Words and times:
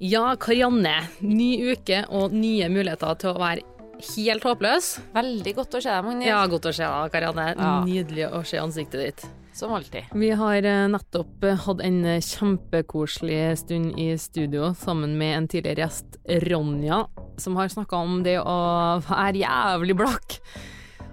Ja, 0.00 0.30
Karianne. 0.40 0.94
Ny 1.20 1.74
uke 1.74 1.98
og 2.08 2.32
nye 2.32 2.70
muligheter 2.72 3.18
til 3.20 3.34
å 3.34 3.40
være 3.40 3.66
helt 4.14 4.46
håpløs. 4.48 4.94
Veldig 5.12 5.52
godt 5.58 5.76
å 5.76 5.82
se 5.84 5.90
deg, 5.92 6.06
Magnhild. 6.06 6.30
Ja, 6.30 6.38
godt 6.48 6.68
å 6.70 6.72
se 6.72 6.86
deg, 6.86 7.12
Karianne. 7.12 7.44
Ja. 7.52 7.72
Nydelig 7.84 8.30
å 8.32 8.40
se 8.48 8.62
ansiktet 8.62 9.02
ditt. 9.04 9.26
Som 9.52 9.74
alltid. 9.76 10.08
Vi 10.16 10.30
har 10.40 10.64
eh, 10.64 10.86
nettopp 10.88 11.44
eh, 11.44 11.60
hatt 11.66 11.84
en 11.84 11.98
eh, 12.08 12.22
kjempekoselig 12.24 13.42
stund 13.60 13.98
i 14.00 14.14
studio 14.16 14.70
sammen 14.78 15.18
med 15.20 15.36
en 15.36 15.50
tidligere 15.52 15.84
gjest, 15.84 16.16
Ronja, 16.46 17.02
som 17.36 17.60
har 17.60 17.68
snakka 17.68 18.00
om 18.00 18.22
det 18.24 18.38
å 18.40 18.56
være 19.04 19.42
jævlig 19.42 19.98
blakk. 20.00 20.38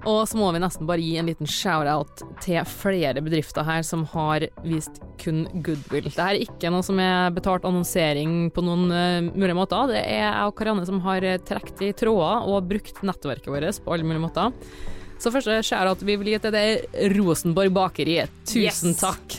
Og 0.08 0.22
så 0.30 0.40
må 0.40 0.48
vi 0.56 0.62
nesten 0.64 0.88
bare 0.88 1.04
gi 1.04 1.18
en 1.20 1.28
liten 1.28 1.50
shout-out 1.50 2.22
til 2.44 2.62
flere 2.72 3.20
bedrifter 3.24 3.66
her 3.68 3.84
som 3.84 4.06
har 4.14 4.46
vist 4.64 5.02
kun 5.20 5.44
goodwill. 5.66 6.08
Det 6.08 6.24
er 6.24 6.40
ikke 6.46 6.72
noe 6.72 6.86
som 6.86 7.02
er 7.04 7.34
betalt 7.36 7.68
annonsering 7.68 8.48
på 8.56 8.64
noen 8.64 8.88
uh, 8.88 9.32
mulige 9.34 9.58
måter. 9.58 9.92
Det 9.92 10.00
er 10.00 10.22
jeg 10.24 10.46
og 10.48 10.56
Karianne 10.60 10.88
som 10.88 11.02
har 11.04 11.28
eh, 11.28 11.42
trukket 11.44 11.84
i 11.90 11.96
tråder 11.98 12.48
og 12.48 12.70
brukt 12.70 13.04
nettverket 13.04 13.52
vårt 13.52 13.84
på 13.84 13.96
alle 13.96 14.08
mulige 14.08 14.24
måter. 14.24 14.56
Så 15.18 15.32
første 15.34 15.56
shout-out 15.66 16.04
vi 16.06 16.16
vil 16.22 16.28
gi 16.36 16.40
til 16.44 16.54
det 16.54 16.62
er 16.64 17.14
Rosenborg 17.18 17.72
Bakeri. 17.74 18.20
Tusen 18.48 18.92
Yes. 18.94 19.00
takk. 19.02 19.38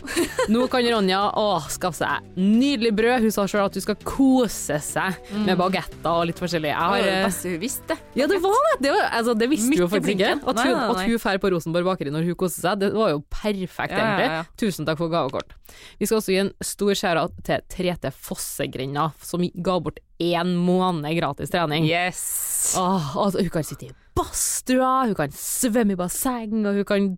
Nå 0.51 0.65
kan 0.71 0.83
Ronja 0.91 1.21
å, 1.39 1.61
skaffe 1.71 2.01
seg 2.03 2.27
nydelig 2.39 2.91
brød. 2.99 3.23
Hun 3.27 3.35
sa 3.35 3.45
sjøl 3.51 3.65
at 3.69 3.77
hun 3.79 3.85
skal 3.85 3.99
kose 4.07 4.79
seg 4.83 5.19
med 5.47 5.59
bagetter 5.61 6.11
og 6.11 6.27
litt 6.31 6.41
forskjellig. 6.43 6.73
Jeg 6.73 6.79
Det 6.79 6.89
var 6.89 6.97
har, 6.99 7.07
det 7.07 7.15
eh, 7.15 7.27
beste 7.29 7.53
hun 7.53 7.61
visste. 7.63 7.99
ja, 8.19 8.27
det 8.27 8.41
var 8.43 8.59
det. 8.67 8.75
Det, 8.83 8.91
var, 8.97 9.07
altså, 9.21 9.37
det 9.39 9.49
visste 9.53 9.71
Midt 9.71 9.85
hun 9.85 9.93
faktisk 9.93 10.15
ikke. 10.17 10.33
At 10.35 10.63
hun, 10.65 10.75
nei, 10.99 11.19
drar 11.19 11.39
på 11.45 11.53
Rosenborg 11.55 11.89
bakeri 11.93 12.11
når 12.15 12.27
hun 12.29 12.39
koser 12.43 12.67
seg, 12.67 12.83
det 12.83 12.91
var 12.97 13.15
jo 13.15 13.23
perfekt, 13.31 13.95
Ja, 13.95 13.99
ja, 13.99 14.09
egentlig. 14.09 14.29
ja. 14.35 14.43
Tusen 14.59 14.89
takk 14.89 14.99
for 14.99 15.13
gavekort. 15.15 15.55
Vi 16.01 16.07
skal 16.09 16.19
også 16.19 16.35
gi 16.35 16.41
en 16.43 16.53
stor 16.65 16.93
skjæra 16.99 17.27
til 17.47 17.63
3T 17.71 18.11
Fossegrenda, 18.19 19.13
som 19.23 19.47
ga 19.63 19.79
bort 19.81 20.01
én 20.19 20.57
måned 20.59 21.15
gratis 21.19 21.51
trening. 21.55 21.87
Yes. 21.87 22.75
Åh, 22.79 23.15
altså, 23.17 23.39
hun 23.45 23.51
kan 23.55 23.63
sitte 23.67 23.87
i 23.87 23.93
badstua, 24.19 24.93
hun 25.07 25.17
kan 25.19 25.33
svømme 25.35 25.95
i 25.97 26.01
basseng, 26.01 26.61
og 26.67 26.83
hun 26.83 26.89
kan 26.89 27.09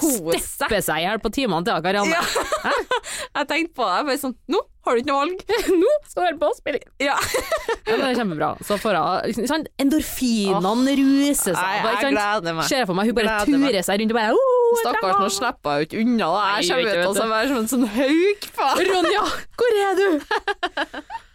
Kose 0.00 0.38
steppe 0.40 0.78
seg 0.84 1.02
i 1.02 1.06
hjel 1.06 1.20
på 1.20 1.30
timene 1.34 1.66
til 1.66 1.80
Karianne. 1.84 2.14
Ja. 2.14 2.74
Jeg 3.36 3.48
tenkte 3.50 3.74
på 3.80 3.86
det, 3.88 4.02
bare 4.06 4.20
sånn 4.20 4.36
Nå 4.50 4.60
har 4.86 4.96
du 4.96 5.00
ikke 5.02 5.10
noe 5.10 5.22
valg. 5.24 5.42
Nå 5.82 5.90
skal 6.06 6.22
du 6.22 6.26
høre 6.26 6.38
på 6.40 6.50
spille. 6.58 6.82
Ja. 7.02 7.16
Ja, 7.90 7.96
det 7.98 8.06
er 8.06 8.18
kjempebra. 8.20 8.48
Så 8.62 8.76
får 8.78 8.96
hun 9.00 9.64
endorfinene 9.82 10.92
ruser 11.00 11.56
seg. 11.56 11.58
Nei, 11.58 11.80
bare, 11.82 12.02
jeg 12.04 12.14
gleder 12.14 12.54
meg. 12.54 12.68
Ser 12.70 12.82
jeg 12.84 12.86
for 12.86 12.98
meg 12.98 13.08
hun 13.10 13.16
bare 13.16 13.32
Gleder 13.40 13.58
meg. 13.58 13.72
turer 13.72 13.86
seg 13.88 13.98
rundt 14.02 14.12
og 14.14 14.18
bare 14.20 14.36
oh, 14.36 14.76
Stakkars, 14.78 15.16
nå 15.18 15.30
slipper 15.34 15.72
jeg 15.72 15.80
jo 15.80 15.88
ikke 15.88 16.04
unna. 16.04 16.28
da. 16.30 16.44
Jeg 16.60 16.68
kommer 16.70 16.86
ut 16.86 17.08
og 17.08 17.18
er 17.24 17.32
være 17.32 17.50
som 17.50 17.58
en 17.58 17.70
sånn 17.72 17.88
hauk. 17.96 18.46
Ronja, 18.92 19.24
hvor 19.58 19.80
er 19.80 19.98
du? 19.98 20.06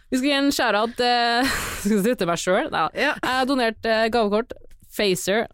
Vi 0.06 0.20
skal 0.22 0.30
gi 0.30 0.34
en 0.38 0.48
eh, 0.48 1.52
Skal 1.82 1.92
jeg 1.92 2.04
si 2.06 2.16
til 2.22 2.30
meg 2.30 2.40
sjøl? 2.40 2.70
Ja. 2.72 2.86
Jeg 2.94 3.12
har 3.26 3.50
donert 3.50 3.90
eh, 3.90 4.06
gavekort. 4.14 4.56
Facer. 4.96 5.46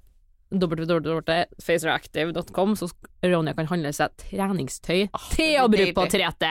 www.faceractive.com, 0.53 2.77
så 2.77 2.89
Ronja 3.25 3.55
kan 3.57 3.67
handle 3.71 3.89
seg 3.97 4.12
treningstøy 4.21 5.07
til 5.33 5.57
å 5.62 5.69
bruke 5.73 5.95
på 5.97 6.05
3T. 6.12 6.45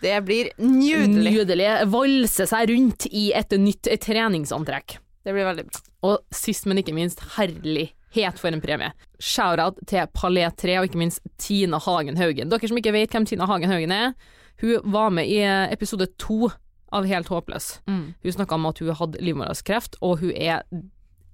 Det 0.00 0.22
blir 0.22 0.50
nydelig. 0.60 1.32
Nydelig. 1.40 1.66
Valse 1.90 2.46
seg 2.46 2.68
rundt 2.70 3.06
i 3.10 3.32
et 3.34 3.50
nytt 3.58 3.88
treningsantrekk. 4.04 4.98
Det 5.26 5.32
blir 5.34 5.44
veldig 5.48 5.64
bra. 5.66 5.80
Og 6.06 6.22
sist, 6.34 6.66
men 6.70 6.78
ikke 6.78 6.94
minst, 6.94 7.18
herlighet 7.34 8.38
for 8.38 8.48
en 8.52 8.62
premie. 8.62 8.92
Shout-out 9.18 9.74
til 9.90 10.06
Palais 10.14 10.54
3, 10.60 10.78
og 10.78 10.84
ikke 10.86 11.02
minst 11.02 11.18
Tina 11.42 11.78
Hagen 11.82 12.16
Haugen. 12.20 12.50
Dere 12.52 12.68
som 12.70 12.78
ikke 12.78 12.94
vet 12.94 13.10
hvem 13.16 13.26
Tina 13.26 13.46
Hagen 13.50 13.72
Haugen 13.72 13.94
er, 13.96 14.14
hun 14.62 14.76
var 14.94 15.10
med 15.12 15.26
i 15.28 15.42
episode 15.72 16.06
to 16.22 16.50
av 16.94 17.04
Helt 17.10 17.28
håpløs. 17.28 17.82
Mm. 17.90 18.14
Hun 18.22 18.32
snakka 18.36 18.54
om 18.54 18.68
at 18.70 18.78
hun 18.78 18.94
hadde 18.94 19.18
livmorhalskreft, 19.24 19.98
og 20.06 20.12
hun 20.22 20.30
er 20.30 20.62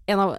en 0.09 0.21
av 0.23 0.31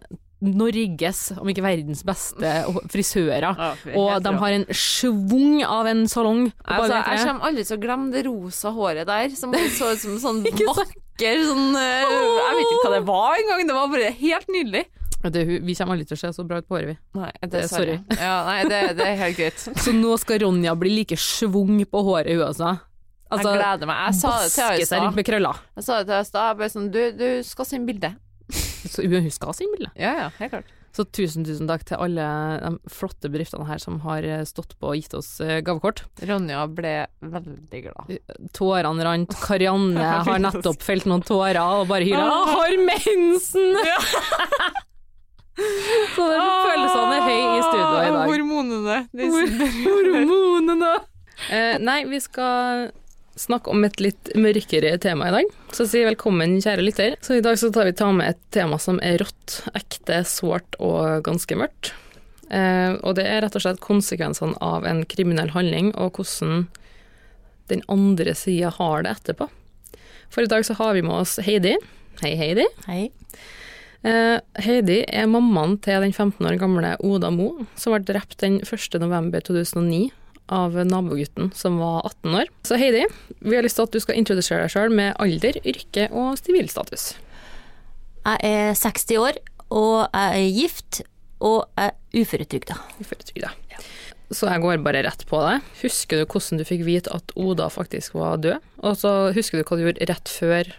Norges, 0.44 1.20
om 1.40 1.48
ikke 1.50 1.64
verdens 1.66 2.04
beste 2.08 2.54
frisører. 2.92 3.48
Og 3.96 4.24
de 4.26 4.34
har 4.42 4.56
en 4.58 4.66
schwung 4.76 5.62
av 5.66 5.88
en 5.92 6.04
salong. 6.12 6.50
Altså, 6.66 7.00
jeg 7.00 7.24
kommer 7.28 7.48
aldri 7.50 7.64
til 7.68 7.78
å 7.78 7.84
glemme 7.84 8.12
det 8.14 8.26
rosa 8.28 8.74
håret 8.76 9.08
der, 9.10 9.30
som 9.38 9.54
så 9.54 9.94
ut 9.94 10.04
som 10.04 10.18
sånn 10.22 10.44
vakker 10.74 11.44
sånn 11.48 11.76
eh, 11.78 12.04
Jeg 12.10 12.58
vet 12.58 12.74
ikke 12.74 12.84
hva 12.88 12.94
det 12.98 13.04
var 13.08 13.40
engang, 13.40 13.68
det 13.70 13.78
var 13.78 13.92
bare 13.94 14.12
helt 14.20 14.48
nydelig. 14.52 14.84
Det, 15.24 15.44
vi 15.64 15.76
kommer 15.80 15.96
aldri 15.96 16.08
til 16.10 16.18
å 16.18 16.20
se 16.20 16.32
så 16.36 16.44
bra 16.44 16.58
ut 16.60 16.66
på 16.68 16.76
håret, 16.76 16.90
vi. 16.92 16.96
Nei, 17.22 17.30
Det- 17.48 17.68
sorry. 17.72 17.94
Ja, 18.20 18.34
nei, 18.44 18.58
det, 18.68 18.80
det 18.98 19.06
er 19.08 19.22
helt 19.22 19.38
greit. 19.38 19.62
Så 19.86 19.94
nå 19.96 20.18
skal 20.20 20.42
Ronja 20.44 20.74
bli 20.76 20.92
like 20.98 21.16
schwung 21.16 21.78
på 21.88 22.02
håret, 22.04 22.34
hun 22.36 22.44
også. 22.50 22.74
Altså, 23.32 23.54
jeg 23.54 23.62
gleder 23.64 23.88
meg. 23.90 24.02
Jeg 24.10 24.18
sa 24.20 24.34
det 24.44 24.50
til 24.52 24.64
henne 24.68 24.82
i 24.84 24.86
stad. 24.86 25.06
Jeg 25.80 25.86
sa 25.88 25.96
det 25.96 26.06
til 26.06 26.14
henne 26.14 26.26
i 26.26 26.28
stad. 26.28 26.44
jeg 26.52 26.58
bare 26.60 26.74
sånn, 26.76 26.90
Du, 26.94 27.00
du 27.18 27.28
skal 27.48 27.66
sende 27.70 27.88
bilde. 27.90 28.12
Så 28.90 29.06
hun 29.08 29.30
skal 29.32 29.54
sin 29.58 29.72
bilde. 29.76 29.92
Ja, 30.00 30.14
ja, 30.26 30.32
helt 30.40 30.56
klart. 30.56 30.72
Så 30.94 31.08
tusen, 31.10 31.42
tusen 31.42 31.66
takk 31.66 31.82
til 31.90 31.98
alle 31.98 32.26
de 32.62 32.92
flotte 32.94 33.30
bedriftene 33.34 33.66
her 33.66 33.80
som 33.82 33.98
har 34.04 34.26
eh, 34.30 34.44
stått 34.46 34.76
på 34.78 34.92
og 34.92 35.00
gitt 35.00 35.16
oss 35.18 35.40
eh, 35.42 35.58
gavekort. 35.66 36.04
Ronja 36.22 36.68
ble 36.70 36.92
veldig 37.34 37.82
glad. 37.88 38.12
Tårene 38.54 39.08
rant. 39.08 39.34
Karianne 39.42 40.12
har 40.28 40.44
nettopp 40.44 40.86
felt 40.86 41.10
noen 41.10 41.26
tårer 41.26 41.58
og 41.64 41.88
bare 41.90 42.06
hyla 42.06 42.28
'Jeg 42.30 42.54
har 42.54 42.78
mensen!' 42.92 43.78
Så 45.54 46.24
det 46.30 46.38
følelsene 46.42 47.14
er 47.14 47.26
høy 47.28 47.42
i 47.42 47.62
studio 47.62 47.90
i 47.94 48.14
dag. 48.14 48.30
Hormonene. 48.30 48.96
Hormonene! 49.86 50.94
Eh, 51.54 51.76
nei, 51.82 52.00
vi 52.10 52.20
skal 52.24 52.90
snakke 53.40 53.72
om 53.74 53.84
et 53.86 54.00
litt 54.02 54.32
mørkere 54.38 54.96
tema 55.02 55.30
i 55.30 55.34
dag. 55.38 55.52
Så 55.74 55.88
si 55.90 56.04
velkommen, 56.06 56.60
kjære 56.62 56.86
lytter. 56.86 57.16
Så 57.26 57.38
i 57.38 57.44
dag 57.46 57.58
så 57.60 57.72
tar 57.74 57.90
vi 57.90 57.96
ta 57.98 58.12
med 58.14 58.34
et 58.34 58.42
tema 58.54 58.80
som 58.82 59.00
er 59.04 59.20
rått, 59.24 59.62
ekte, 59.78 60.22
sårt 60.30 60.78
og 60.80 61.26
ganske 61.26 61.58
mørkt. 61.58 61.94
Eh, 62.54 62.94
og 63.02 63.18
det 63.18 63.26
er 63.30 63.42
rett 63.46 63.58
og 63.58 63.66
slett 63.66 63.82
konsekvensene 63.84 64.58
av 64.62 64.86
en 64.86 65.04
kriminell 65.10 65.54
handling, 65.56 65.92
og 65.98 66.20
hvordan 66.20 66.68
den 67.72 67.84
andre 67.92 68.36
sida 68.38 68.74
har 68.78 69.06
det 69.06 69.16
etterpå. 69.18 69.50
For 70.34 70.46
i 70.46 70.52
dag 70.52 70.66
så 70.66 70.78
har 70.78 70.94
vi 70.98 71.06
med 71.06 71.24
oss 71.24 71.38
Heidi. 71.46 71.76
Hei, 72.22 72.36
Heidi. 72.38 72.66
Hei. 72.86 73.04
Eh, 74.04 74.38
Heidi 74.66 75.00
er 75.08 75.30
mammaen 75.32 75.78
til 75.82 76.04
den 76.04 76.14
15 76.14 76.46
år 76.50 76.60
gamle 76.62 76.96
Oda 77.00 77.32
Mo, 77.34 77.66
som 77.80 77.96
ble 77.96 78.04
drept 78.06 78.42
den 78.44 78.60
1. 78.62 79.00
november 80.44 80.44
2009 80.44 80.48
av 80.48 80.76
nabogutten 80.86 81.52
som 81.56 81.78
var 81.78 82.06
18 82.06 82.36
år. 82.36 82.48
Så 82.64 82.76
Heidi, 82.76 83.06
vi 83.40 83.56
har 83.56 83.64
lyst 83.64 83.76
til 83.80 83.88
at 83.88 83.94
du 83.94 84.00
skal 84.00 84.18
introdusere 84.20 84.64
deg 84.64 84.72
sjøl 84.74 84.92
med 84.92 85.16
alder, 85.20 85.60
yrke 85.64 86.10
og 86.12 86.38
sivilstatus. 86.38 87.14
Jeg 88.24 88.40
er 88.44 88.74
60 88.76 89.18
år, 89.20 89.40
og 89.70 90.08
jeg 90.14 90.44
er 90.44 90.56
gift, 90.58 91.02
og 91.44 91.66
jeg 91.78 91.92
er 91.92 92.22
uføretrygda. 92.22 92.78
Uføretrygda. 93.00 93.52
Så 94.34 94.48
jeg 94.50 94.64
går 94.64 94.80
bare 94.82 95.04
rett 95.06 95.26
på 95.30 95.40
det. 95.44 95.60
Husker 95.84 96.22
du 96.22 96.26
hvordan 96.26 96.62
du 96.62 96.66
fikk 96.66 96.86
vite 96.88 97.12
at 97.14 97.34
Oda 97.36 97.68
faktisk 97.70 98.16
var 98.18 98.40
død? 98.42 98.64
Og 98.82 98.98
så 98.98 99.32
husker 99.36 99.60
du 99.60 99.68
hva 99.68 99.78
du 99.78 99.84
gjorde 99.86 100.08
rett 100.10 100.32
før 100.32 100.72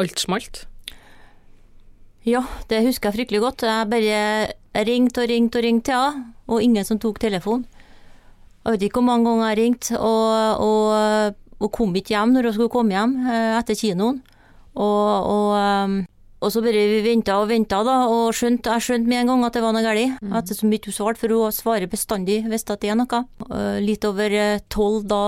alt 0.00 0.22
smalt? 0.22 0.64
Ja, 2.24 2.44
det 2.68 2.82
husker 2.84 3.10
jeg 3.10 3.18
fryktelig 3.18 3.42
godt. 3.42 3.64
Jeg 3.66 3.90
bare 3.90 4.84
ringte 4.86 5.24
og 5.24 5.28
ringte 5.32 5.60
og 5.60 5.66
ringte 5.66 5.90
til 5.90 6.00
henne, 6.00 6.32
og 6.50 6.64
ingen 6.64 6.86
som 6.86 7.00
tok 7.00 7.20
telefonen. 7.20 7.66
Jeg 8.64 8.74
vet 8.76 8.82
ikke 8.86 9.00
hvor 9.00 9.06
mange 9.08 9.24
ganger 9.30 9.48
jeg 9.50 9.58
ringte, 9.62 9.98
og, 9.98 10.60
og, 10.60 11.36
og 11.60 11.70
kom 11.72 11.94
ikke 11.96 12.12
hjem 12.14 12.34
når 12.36 12.50
hun 12.50 12.56
skulle 12.58 12.72
komme 12.74 12.92
hjem 12.96 13.14
eh, 13.24 13.58
etter 13.58 13.78
kinoen. 13.78 14.18
Og, 14.76 15.06
og, 15.30 15.46
eh, 15.56 15.94
og 16.40 16.52
så 16.52 16.62
bare 16.64 16.82
vi 16.92 17.00
venta 17.04 17.38
og 17.40 17.48
venta, 17.50 17.80
da, 17.84 17.94
og 18.08 18.34
skjønte, 18.36 18.72
jeg 18.76 18.84
skjønte 18.86 19.08
med 19.12 19.22
en 19.22 19.32
gang 19.32 19.46
at 19.48 19.56
det 19.56 19.62
var 19.64 19.74
noe 19.76 19.84
galt. 19.84 20.20
Etter 20.40 20.56
så 20.56 20.68
mye 20.68 20.84
hun 20.86 20.96
svarte, 20.96 21.20
for 21.22 21.34
hun 21.36 21.56
svarer 21.56 21.90
bestandig 21.90 22.38
hvis 22.48 22.64
det 22.68 22.78
er 22.92 23.00
noe. 23.00 23.22
Eh, 23.48 23.80
Litt 23.84 24.04
over 24.08 24.36
eh, 24.36 24.60
tolv 24.72 25.08
da 25.08 25.22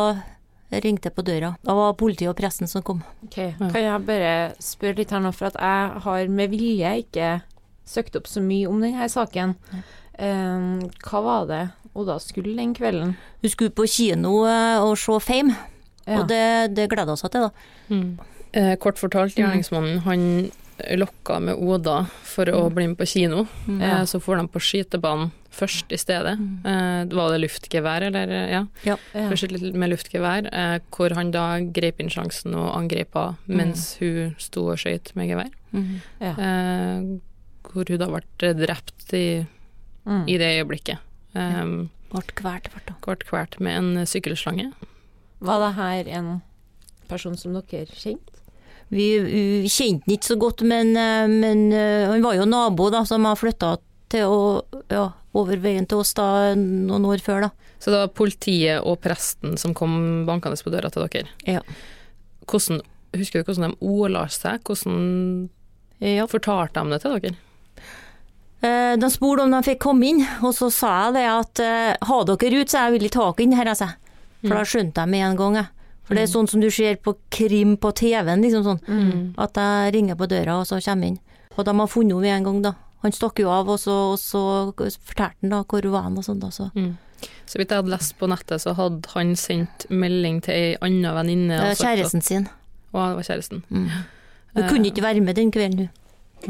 jeg 0.73 0.85
ringte 0.87 1.11
på 1.13 1.25
døra. 1.25 1.51
Da 1.61 1.75
var 1.77 1.97
politiet 2.01 2.31
og 2.31 2.37
pressen 2.39 2.69
som 2.71 2.81
kom. 2.85 3.03
Ok, 3.27 3.41
Kan 3.61 3.77
jeg 3.83 4.05
bare 4.09 4.31
spørre 4.65 4.97
litt 5.03 5.11
her 5.13 5.21
nå, 5.21 5.33
for 5.37 5.51
at 5.51 5.59
jeg 5.61 6.05
har 6.07 6.31
med 6.33 6.53
vilje 6.53 6.95
ikke 7.03 7.33
søkt 7.89 8.17
opp 8.17 8.29
så 8.31 8.41
mye 8.41 8.69
om 8.71 8.81
denne 8.81 9.09
saken. 9.13 9.53
Um, 10.23 10.79
hva 11.05 11.21
var 11.25 11.47
det 11.51 11.61
Oda 11.95 12.19
skulle 12.21 12.57
den 12.57 12.75
kvelden? 12.75 13.17
Hun 13.43 13.51
skulle 13.51 13.71
på 13.77 13.85
kino 13.87 14.45
eh, 14.49 14.79
og 14.83 14.97
se 14.99 15.19
Fame, 15.21 15.57
Ja. 16.07 16.19
og 16.21 16.29
det, 16.29 16.75
det 16.75 16.89
gleda 16.91 17.13
hun 17.13 17.17
seg 17.21 17.31
til, 17.31 17.41
da. 17.43 17.51
Mm. 17.93 18.19
kort 18.81 18.99
fortalt, 18.99 19.35
gjerningsmannen 19.37 20.01
han 20.05 20.51
lokka 20.99 21.37
med 21.41 21.55
Oda 21.63 22.07
for 22.27 22.49
å 22.51 22.65
bli 22.75 22.87
med 22.89 22.99
på 22.99 23.07
kino. 23.07 23.45
Ja. 23.69 24.01
Eh, 24.01 24.05
så 24.11 24.19
for 24.21 24.37
de 24.41 24.49
på 24.51 24.59
skytebanen 24.61 25.31
først 25.53 25.93
i 25.93 25.99
stedet. 26.01 26.33
Eh, 26.65 27.05
var 27.13 27.31
det 27.31 27.43
luftgevær, 27.45 28.03
eller? 28.09 28.29
eh, 28.33 28.51
Ja, 28.51 28.63
Ja. 28.85 28.97
Ja. 29.15 29.29
først 29.31 29.53
litt 29.53 29.75
med 29.75 29.91
luftgevær, 29.93 30.49
eh, 30.53 30.79
hvor 30.91 31.15
han 31.15 31.31
da 31.31 31.61
grep 31.61 32.01
inn 32.01 32.09
sjansen 32.11 32.55
og 32.57 32.75
angrep 32.75 33.13
henne 33.15 33.37
mens 33.47 33.97
hun 34.01 34.35
sto 34.39 34.71
og 34.73 34.79
skøyt 34.79 35.15
med 35.15 35.29
gevær. 35.31 35.51
Ja. 36.21 36.33
Eh, 36.33 37.19
hvor 37.63 37.85
hun 37.89 37.99
da 37.99 38.07
ble 38.09 38.55
drept 38.55 39.13
i, 39.15 39.47
Mm. 40.05 40.25
i 40.29 40.37
det 40.37 40.51
øyeblikket. 40.67 40.99
Um, 41.35 41.91
kvalt, 42.37 42.69
ble 42.73 42.83
hun. 42.93 43.65
Med 43.65 43.79
en 43.79 44.07
sykkelslange. 44.09 44.73
Var 45.43 45.63
det 45.65 45.71
her 45.79 46.11
en 46.19 46.29
person 47.09 47.37
som 47.37 47.55
dere 47.57 47.87
kjente? 47.89 48.29
Vi, 48.93 49.07
vi 49.25 49.69
kjente 49.73 50.05
han 50.05 50.15
ikke 50.19 50.29
så 50.29 50.37
godt, 50.37 50.61
men, 50.69 50.93
eh, 51.01 51.25
men 51.33 51.73
eh, 51.73 52.11
han 52.11 52.23
var 52.25 52.37
jo 52.37 52.45
nabo, 52.45 52.91
da, 52.93 53.05
som 53.09 53.25
har 53.25 53.39
flytta 53.41 53.79
til 54.13 54.29
å, 54.29 54.41
ja, 54.93 55.07
over 55.33 55.57
veien 55.63 55.87
til 55.89 56.03
oss 56.03 56.13
da, 56.19 56.53
noen 56.59 57.07
år 57.09 57.23
før. 57.25 57.47
da. 57.47 57.51
Så 57.81 57.91
det 57.91 58.03
var 58.03 58.13
politiet 58.15 58.85
og 58.85 59.01
presten 59.03 59.57
som 59.59 59.73
kom 59.75 60.27
bankende 60.29 60.61
på 60.61 60.71
døra 60.75 60.91
til 60.93 61.07
dere. 61.09 61.33
Ja. 61.49 61.63
Hvordan, 62.45 62.83
husker 63.17 63.41
du 63.41 63.49
hvordan 63.49 63.73
de 63.73 63.89
ordla 63.89 64.27
seg? 64.29 64.61
Hvordan 64.69 65.49
Ja. 66.03 66.27
fortalte 66.29 66.83
de 66.85 66.91
det 66.93 67.01
til 67.03 67.17
dere? 67.17 67.35
Eh, 68.63 68.95
De 68.97 69.09
spurte 69.11 69.43
om 69.43 69.51
de 69.51 69.61
fikk 69.67 69.81
komme 69.83 70.07
inn, 70.07 70.21
og 70.43 70.53
så 70.55 70.69
sa 70.71 70.91
jeg 71.07 71.15
det 71.17 71.27
at 71.31 71.63
eh, 71.65 71.97
ha 72.09 72.19
dere 72.29 72.61
ut, 72.63 72.71
så 72.71 72.85
jeg 72.87 72.93
vil 72.97 73.09
ikke 73.09 73.23
ha 73.23 73.31
dere 73.33 73.47
inn 73.47 73.57
her, 73.59 73.71
altså. 73.75 73.89
For 74.43 74.55
da 74.59 74.63
skjønte 74.67 75.03
jeg 75.05 75.11
med 75.11 75.25
en 75.27 75.37
gang, 75.39 75.57
jeg. 75.61 75.67
For 76.07 76.19
det 76.19 76.23
er 76.25 76.31
sånn 76.33 76.49
som 76.51 76.61
du 76.63 76.69
ser 76.75 76.97
på 76.99 77.15
krim 77.31 77.77
på 77.79 77.93
TV-en, 77.95 78.43
liksom 78.43 78.65
sånn. 78.67 78.81
Mm. 78.91 79.21
At 79.39 79.55
jeg 79.59 79.93
ringer 79.95 80.19
på 80.19 80.27
døra, 80.31 80.57
og 80.61 80.67
så 80.67 80.81
kommer 80.83 81.07
jeg 81.07 81.15
inn. 81.15 81.21
Og 81.57 81.65
de 81.69 81.75
har 81.79 81.91
funnet 81.93 82.11
henne 82.17 82.23
med 82.27 82.37
en 82.39 82.47
gang, 82.49 82.63
da. 82.67 82.73
Han 83.03 83.15
stakk 83.15 83.39
jo 83.43 83.51
av, 83.51 83.69
og 83.71 83.79
så, 83.83 83.95
og 84.15 84.19
så 84.23 84.43
fortalte 85.03 85.39
han 85.43 85.51
da 85.55 85.63
hvor 85.67 85.87
var 85.95 86.03
han 86.07 86.19
og 86.19 86.27
sånn, 86.27 86.41
da. 86.43 86.51
Så. 86.55 86.69
Mm. 86.75 86.93
Så 87.47 87.59
vidt 87.61 87.71
jeg 87.71 87.83
hadde 87.83 87.93
lest 87.95 88.15
på 88.19 88.29
nettet, 88.31 88.63
så 88.63 88.75
hadde 88.79 89.11
han 89.15 89.35
sendt 89.39 89.87
melding 89.91 90.41
til 90.43 90.55
ei 90.55 90.77
anna 90.83 91.15
venninne. 91.19 91.59
Sagt 91.59 91.81
at- 91.81 91.87
kjæresten 91.87 92.23
sin. 92.23 92.49
Å, 92.93 93.09
det 93.09 93.17
var 93.19 93.27
kjæresten. 93.31 93.63
Mm. 93.71 93.89
Hun 94.55 94.69
kunne 94.69 94.91
ikke 94.91 95.03
være 95.07 95.21
med 95.25 95.35
den 95.39 95.51
kvelden, 95.55 95.87
hun. 95.87 95.99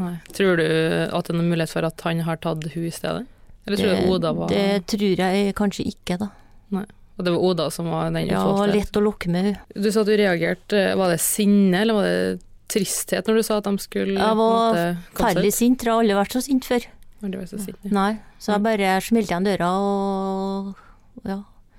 Nei. 0.01 0.15
Tror 0.33 0.57
du 0.57 0.63
at 0.65 1.27
det 1.27 1.33
er 1.33 1.37
noen 1.37 1.51
mulighet 1.51 1.69
for 1.75 1.85
at 1.87 2.01
han 2.07 2.23
har 2.25 2.39
tatt 2.41 2.65
hun 2.73 2.85
i 2.87 2.91
stedet? 2.93 3.25
Eller 3.67 3.79
tror 3.79 3.93
du 3.95 4.09
Oda 4.11 4.31
var 4.35 4.49
det 4.51 4.63
tror 4.91 5.19
jeg 5.21 5.53
kanskje 5.55 5.85
ikke, 5.87 6.17
da. 6.19 6.31
Og 6.73 7.21
det 7.27 7.31
var 7.35 7.43
Oda 7.45 7.67
som 7.71 7.85
var 7.93 8.09
den 8.09 8.25
Ja, 8.27 8.41
der? 8.57 8.73
lett 8.73 8.97
å 8.97 9.03
lokke 9.05 9.29
med 9.29 9.45
hun. 9.45 9.57
Du 9.85 9.91
sa 9.93 10.01
at 10.01 10.09
du 10.09 10.15
reagerte. 10.17 10.81
Var 10.97 11.13
det 11.13 11.19
sinne, 11.21 11.83
eller 11.83 11.93
var 11.99 12.07
det 12.09 12.41
tristhet 12.73 13.27
når 13.29 13.37
du 13.37 13.43
sa 13.45 13.59
at 13.61 13.67
de 13.69 13.73
skulle 13.83 14.17
Jeg 14.17 14.37
var 14.39 14.79
Ferdig 15.13 15.51
sint, 15.53 15.83
jeg 15.85 15.91
har 15.93 16.01
aldri 16.01 16.15
vært 16.17 16.33
så 16.33 16.41
sint 16.41 16.65
før. 16.65 16.87
Aldri 17.23 17.39
vært 17.43 17.53
så 17.53 17.59
sint, 17.61 17.77
ja. 17.85 17.91
Nei, 17.93 18.11
så 18.41 18.55
jeg 18.55 18.63
bare 18.65 18.95
smelte 19.05 19.29
igjen 19.31 19.45
døra 19.47 19.69
og 19.77 20.73
ja, 21.29 21.37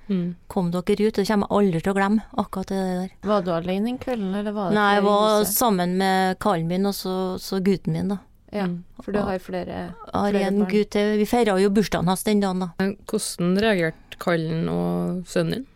Mm. 0.08 0.34
kom 0.48 0.70
dere 0.70 0.82
ut. 1.08 1.14
Det 1.14 1.26
kommer 1.26 1.46
jeg 1.48 1.56
aldri 1.58 1.80
til 1.82 1.92
å 1.92 1.96
glemme, 1.96 2.22
akkurat 2.36 2.66
det 2.68 2.80
der. 2.84 3.10
Var 3.22 3.42
du 3.42 3.50
alene 3.54 3.86
den 3.88 3.98
kvelden, 3.98 4.34
eller 4.34 4.52
var 4.52 4.68
det 4.70 4.74
Nei, 4.76 4.94
jeg 4.94 5.04
var 5.04 5.38
huset? 5.40 5.54
sammen 5.56 5.96
med 5.98 6.38
kallen 6.38 6.66
min 6.68 6.86
og 6.86 6.94
så, 6.94 7.14
så 7.40 7.60
gutten 7.64 7.92
min, 7.92 8.08
da. 8.08 8.18
Ja, 8.52 8.66
Mm. 8.68 8.84
for 9.02 9.10
du 9.12 9.18
har 9.18 9.38
flere 9.38 9.94
har 10.12 10.30
Flere 10.30 10.46
en 10.46 10.58
barn. 10.60 10.70
gutt. 10.70 10.94
Vi 10.94 11.24
feira 11.26 11.56
jo 11.60 11.70
bursdagen 11.70 12.06
hans 12.06 12.22
den 12.22 12.40
dagen, 12.40 12.60
da. 12.60 12.68
Men 12.78 12.96
Hvordan 13.06 13.56
reagerte 13.58 14.18
Kallen 14.18 14.68
og 14.68 15.24
sønnen 15.26 15.52
din? 15.52 15.66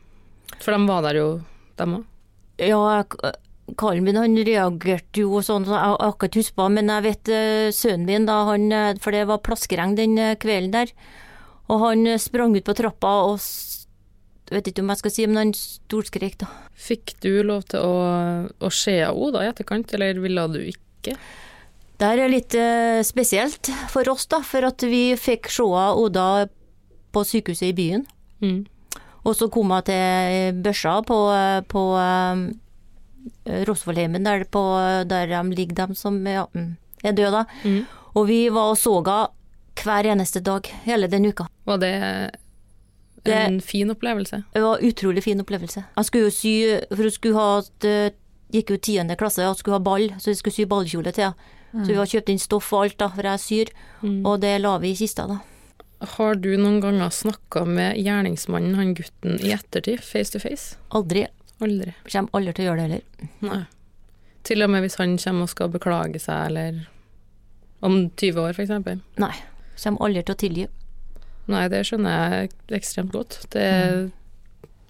For 0.60 0.70
de 0.76 0.86
var 0.86 1.02
der 1.02 1.14
jo, 1.18 1.40
dem 1.76 1.96
òg. 1.96 2.04
Ja, 2.58 3.02
kallen 3.76 4.04
min 4.04 4.16
han 4.16 4.36
reagerte 4.36 5.20
jo 5.24 5.40
sånn, 5.44 5.64
så 5.66 5.74
jeg 5.74 5.90
har 5.90 5.98
akkurat 6.06 6.34
huska, 6.38 6.68
men 6.70 6.86
jeg 6.88 7.02
vet 7.02 7.28
eh, 7.34 7.70
sønnen 7.74 8.06
min 8.06 8.26
da, 8.26 8.44
han, 8.48 8.70
eh, 8.72 8.94
for 9.02 9.10
det 9.12 9.26
var 9.26 9.38
plaskeregn 9.44 9.96
den 9.98 10.16
eh, 10.18 10.36
kvelden 10.36 10.70
der, 10.70 10.92
og 11.68 11.80
han 11.82 12.06
sprang 12.18 12.54
ut 12.56 12.64
på 12.64 12.74
trappa 12.78 13.10
og 13.28 13.38
s- 14.48 14.54
vet 14.54 14.70
ikke 14.72 14.80
om 14.82 14.88
jeg 14.94 14.98
skal 15.02 15.10
si, 15.14 15.26
men 15.28 15.36
han 15.42 15.52
storskrek 15.54 16.38
da. 16.40 16.48
Fikk 16.78 17.14
du 17.20 17.42
lov 17.44 17.66
til 17.68 17.80
å, 17.84 18.48
å 18.64 18.70
se 18.72 18.96
Oda 19.12 19.44
i 19.44 19.50
etterkant, 19.52 19.92
eller 19.94 20.18
ville 20.24 20.46
du 20.54 20.58
ikke? 20.72 21.14
Det 21.98 22.06
her 22.06 22.20
er 22.24 22.30
litt 22.32 22.54
eh, 22.54 23.00
spesielt 23.04 23.68
for 23.90 24.08
oss, 24.08 24.26
da, 24.30 24.38
for 24.46 24.64
at 24.68 24.82
vi 24.86 25.12
fikk 25.18 25.48
se 25.50 25.62
Oda 25.66 26.46
på 27.12 27.24
sykehuset 27.26 27.70
i 27.72 27.76
byen. 27.76 28.04
Mm. 28.40 28.64
Og 29.26 29.34
så 29.36 29.48
kom 29.50 29.72
hun 29.74 29.82
til 29.84 30.58
børsa 30.62 30.98
på, 31.04 31.16
på 31.68 31.82
eh, 31.98 32.44
Rosvollheimen, 33.68 34.24
der, 34.24 34.44
der 35.04 35.26
de 35.32 35.54
ligger, 35.56 35.74
dem 35.86 35.94
som 35.98 36.20
ja, 36.26 36.46
mm, 36.54 36.76
er 37.04 37.12
døde. 37.12 37.32
da. 37.42 37.44
Mm. 37.64 37.82
Og 38.14 38.26
vi 38.30 38.38
var 38.52 38.72
og 38.72 38.78
så 38.80 38.94
henne 39.02 39.28
hver 39.78 40.08
eneste 40.14 40.40
dag 40.42 40.66
hele 40.86 41.06
den 41.10 41.26
uka. 41.30 41.46
Var 41.68 41.78
det 41.82 41.92
en 43.26 43.60
fin 43.60 43.90
opplevelse? 43.90 44.44
Det 44.54 44.62
var 44.62 44.78
utrolig 44.84 45.22
fin 45.24 45.40
opplevelse. 45.40 45.84
Jeg 45.96 46.04
skulle 46.04 46.24
jo 46.28 46.30
sy, 46.30 46.54
for 46.88 47.02
hun 47.02 47.10
skulle 47.10 47.34
ha 47.34 47.58
et, 47.58 48.14
gikk 48.52 48.70
jo 48.70 48.76
tiende 48.78 49.16
klasse 49.16 49.44
og 49.48 49.56
skulle 49.58 49.76
ha 49.76 49.84
ball, 49.84 50.08
så 50.18 50.30
jeg 50.30 50.36
skulle 50.36 50.54
sy 50.54 50.64
ballkjole 50.64 51.12
til 51.12 51.24
henne. 51.24 51.54
Så 51.84 51.86
vi 51.92 51.98
har 52.00 52.06
kjøpt 52.08 52.30
inn 52.32 52.38
stoff 52.40 52.72
og 52.72 52.84
alt, 52.86 52.96
da, 52.98 53.08
for 53.12 53.22
jeg 53.22 53.38
syr, 53.40 53.68
Mm. 54.02 54.24
og 54.26 54.40
det 54.40 54.60
la 54.62 54.78
vi 54.78 54.90
i 54.92 54.96
kista, 54.96 55.26
da. 55.26 55.40
Har 56.00 56.34
du 56.36 56.56
noen 56.56 56.80
ganger 56.80 57.10
snakka 57.10 57.66
med 57.66 57.96
gjerningsmannen, 57.98 58.74
han 58.76 58.94
gutten, 58.94 59.40
i 59.42 59.50
ettertid, 59.52 60.00
face 60.00 60.30
to 60.32 60.38
face? 60.38 60.76
Aldri. 60.90 61.26
Aldri. 61.60 61.92
Kommer 62.10 62.30
aldri 62.32 62.54
til 62.54 62.64
å 62.64 62.68
gjøre 62.70 62.76
det 62.76 62.88
heller. 62.88 63.28
Nei. 63.42 63.66
Til 64.44 64.62
og 64.62 64.70
med 64.70 64.82
hvis 64.86 64.96
han 64.96 65.18
kommer 65.18 65.42
og 65.42 65.48
skal 65.50 65.68
beklage 65.68 66.20
seg, 66.22 66.46
eller 66.46 66.86
om 67.82 68.10
20 68.16 68.40
år, 68.40 68.54
eksempel. 68.56 69.00
Nei. 69.18 69.34
Kommer 69.82 70.06
aldri 70.06 70.22
til 70.24 70.34
å 70.34 70.38
tilgi. 70.38 70.68
Nei, 71.48 71.64
det 71.72 71.80
skjønner 71.88 72.12
jeg 72.12 72.50
ekstremt 72.76 73.14
godt. 73.14 73.38
Det, 73.54 73.64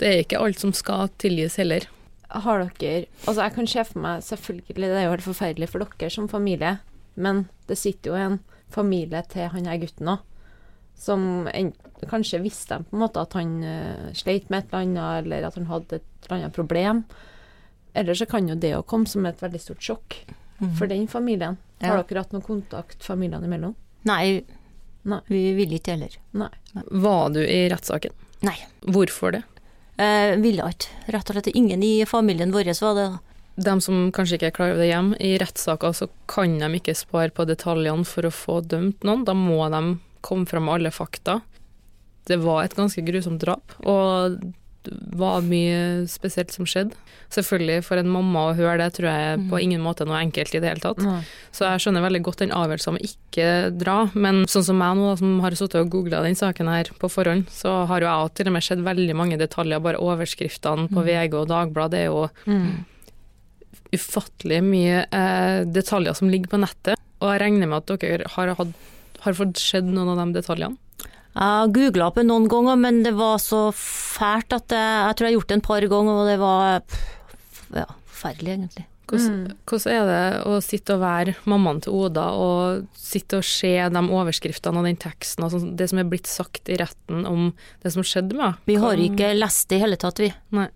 det 0.01 0.09
er 0.09 0.25
ikke 0.25 0.41
alt 0.43 0.59
som 0.63 0.73
skal 0.75 1.11
tilgis 1.23 1.59
heller. 1.61 1.87
Har 2.29 2.67
dere 2.77 3.07
Altså, 3.25 3.41
jeg 3.41 3.55
kan 3.55 3.67
se 3.71 3.85
for 3.89 4.03
meg 4.05 4.25
Selvfølgelig, 4.27 4.89
det 4.91 4.99
er 4.99 5.07
jo 5.07 5.13
helt 5.15 5.25
forferdelig 5.25 5.69
for 5.73 5.81
dere 5.81 6.11
som 6.13 6.27
familie, 6.29 6.75
men 7.17 7.47
det 7.71 7.79
sitter 7.81 8.11
jo 8.13 8.19
en 8.21 8.37
familie 8.69 9.23
til 9.33 9.49
han 9.49 9.65
her 9.71 9.79
gutten 9.81 10.11
òg, 10.13 10.27
som 10.99 11.47
en, 11.55 11.71
kanskje 12.11 12.43
visste 12.45 12.83
på 12.85 12.97
en 12.99 13.01
måte 13.01 13.23
at 13.23 13.33
han 13.39 13.55
uh, 13.65 14.11
sleit 14.13 14.51
med 14.53 14.67
et 14.67 14.75
eller 14.75 14.85
annet, 14.85 15.25
eller 15.25 15.47
at 15.49 15.57
han 15.57 15.71
hadde 15.71 16.03
et 16.03 16.27
eller 16.27 16.37
annet 16.37 16.55
problem. 16.59 17.05
Eller 17.97 18.19
så 18.19 18.27
kan 18.29 18.51
jo 18.51 18.59
det 18.61 18.75
å 18.77 18.85
komme 18.87 19.09
som 19.09 19.25
et 19.27 19.41
veldig 19.41 19.61
stort 19.63 19.83
sjokk 19.83 20.19
for 20.77 20.91
den 20.91 21.07
familien. 21.09 21.57
Har 21.81 21.97
Ja. 21.97 22.03
dere 22.03 22.25
hatt 22.27 22.33
noe 22.35 22.43
kontakt 22.45 23.03
familiene 23.07 23.47
imellom? 23.47 23.75
Nei. 24.05 24.43
Nei. 25.09 25.21
Vi 25.31 25.43
ville 25.57 25.79
ikke 25.79 25.95
heller. 25.97 26.17
Nei. 26.37 26.51
Var 26.75 27.31
du 27.35 27.41
i 27.45 27.63
rettssaken? 27.73 28.13
Nei. 28.47 28.57
Hvorfor 28.85 29.35
det? 29.35 29.43
Eh, 29.99 30.37
ville 30.39 30.67
ikke. 30.69 30.93
Rett 31.15 31.31
og 31.31 31.39
slett 31.39 31.51
ingen 31.57 31.83
i 31.83 31.95
familien 32.07 32.53
vår 32.55 32.71
var 32.83 32.99
det. 32.99 33.09
De 33.59 33.75
som 33.83 34.13
kanskje 34.15 34.39
ikke 34.39 34.53
klarer 34.61 34.79
det 34.79 34.93
hjem, 34.93 35.15
i 35.19 35.33
rettssaker 35.41 35.95
så 35.97 36.07
kan 36.31 36.61
de 36.61 36.69
ikke 36.79 36.95
spare 36.95 37.35
på 37.35 37.49
detaljene 37.49 38.07
for 38.07 38.29
å 38.29 38.35
få 38.35 38.61
dømt 38.63 39.03
noen. 39.07 39.25
Da 39.27 39.35
må 39.35 39.65
de 39.73 39.99
komme 40.23 40.47
fram 40.47 40.69
med 40.69 40.79
alle 40.79 40.93
fakta. 40.95 41.41
Det 42.29 42.39
var 42.45 42.63
et 42.63 42.77
ganske 42.77 43.03
grusomt 43.03 43.41
drap, 43.43 43.73
og 43.83 44.37
var 45.19 45.43
mye 45.47 46.07
spesielt 46.11 46.53
som 46.55 46.67
skjedde. 46.69 46.97
Selvfølgelig, 47.29 47.83
for 47.85 48.01
en 48.01 48.09
mamma 48.09 48.47
å 48.49 48.55
høre 48.57 48.79
det, 48.81 48.95
tror 48.97 49.09
jeg 49.13 49.43
på 49.51 49.59
ingen 49.61 49.83
måte 49.85 50.05
er 50.05 50.09
noe 50.09 50.21
enkelt 50.25 50.55
i 50.57 50.61
det 50.65 50.71
hele 50.71 50.81
tatt. 50.81 51.03
Nei. 51.05 51.19
Så 51.53 51.67
jeg 51.67 51.83
skjønner 51.85 52.05
veldig 52.07 52.23
godt 52.25 52.41
den 52.41 52.55
avgjørelsen 52.57 52.95
om 52.95 52.97
å 52.97 53.05
ikke 53.05 53.49
dra, 53.77 53.97
men 54.17 54.43
sånn 54.49 54.65
som 54.65 54.79
meg 54.81 54.97
nå, 54.97 55.11
da, 55.11 55.17
som 55.21 55.35
har 55.45 55.57
sittet 55.59 55.83
og 55.83 55.91
googla 55.93 56.23
den 56.25 56.39
saken 56.41 56.71
her 56.73 56.89
på 56.99 57.11
forhånd, 57.13 57.51
så 57.53 57.83
har 57.91 58.01
jo 58.01 58.09
jeg 58.09 58.33
til 58.41 58.49
og 58.49 58.57
med 58.57 58.65
sett 58.65 58.81
veldig 58.87 59.17
mange 59.21 59.37
detaljer, 59.41 59.83
bare 59.85 60.01
overskriftene 60.01 60.89
på 60.89 61.05
VG 61.05 61.37
og 61.43 61.51
Dagbladet 61.53 62.01
er 62.07 62.09
jo 62.09 62.29
Mm. 62.49 62.87
ufattelig 63.93 64.59
mye 64.65 64.99
eh, 65.13 65.63
detaljer 65.69 66.17
som 66.17 66.29
ligger 66.33 66.51
på 66.53 66.61
nettet, 66.61 66.99
og 67.21 67.31
jeg 67.33 67.41
regner 67.43 67.69
med 67.71 67.79
at 67.83 68.01
dere 68.03 68.29
har, 68.35 68.53
hatt, 68.59 68.75
har 69.25 69.37
fått 69.39 69.61
sett 69.61 69.85
noen 69.89 70.13
av 70.13 70.21
de 70.23 70.37
detaljene. 70.41 70.77
Jeg 71.39 71.73
googla 71.77 72.09
opp 72.11 72.17
det 72.19 72.27
noen 72.27 72.49
ganger, 72.51 72.79
men 72.83 73.03
det 73.07 73.13
var 73.15 73.39
så 73.39 73.69
fælt 73.79 74.55
at 74.57 74.75
jeg, 74.75 74.95
jeg 75.07 75.17
tror 75.19 75.27
jeg 75.29 75.31
har 75.33 75.37
gjort 75.39 75.51
det 75.53 75.59
en 75.61 75.67
par 75.69 75.85
ganger, 75.93 76.23
og 76.23 76.27
det 76.27 76.39
var 76.43 76.63
ja, 77.79 77.85
forferdelig, 78.11 78.55
egentlig. 78.57 78.87
Hvordan, 79.09 79.37
Mm. 79.49 79.53
hvordan 79.65 79.93
er 79.95 80.09
det 80.11 80.41
å 80.45 80.57
sitte 80.61 80.93
og 80.93 81.01
være 81.01 81.33
mammaen 81.49 81.79
til 81.81 81.95
Oda 81.97 82.27
og 82.37 82.89
sitte 82.93 83.39
og 83.39 83.47
se 83.49 83.71
de 83.89 84.03
overskriftene 84.05 84.83
og 84.83 84.85
den 84.85 84.99
teksten 85.01 85.47
og 85.47 85.55
sånt, 85.55 85.71
det 85.81 85.87
som 85.89 86.03
er 86.03 86.11
blitt 86.11 86.29
sagt 86.29 86.69
i 86.69 86.77
retten 86.77 87.25
om 87.25 87.47
det 87.81 87.95
som 87.95 88.05
skjedde 88.05 88.37
med 88.37 88.45
henne? 88.45 88.59
Vi 88.69 88.77
har 88.83 89.01
ikke 89.01 89.31
lest 89.39 89.71
det 89.71 89.79
i 89.79 89.81
hele 89.87 89.97
tatt, 89.97 90.21
vi. 90.21 90.29
Nei. 90.53 90.67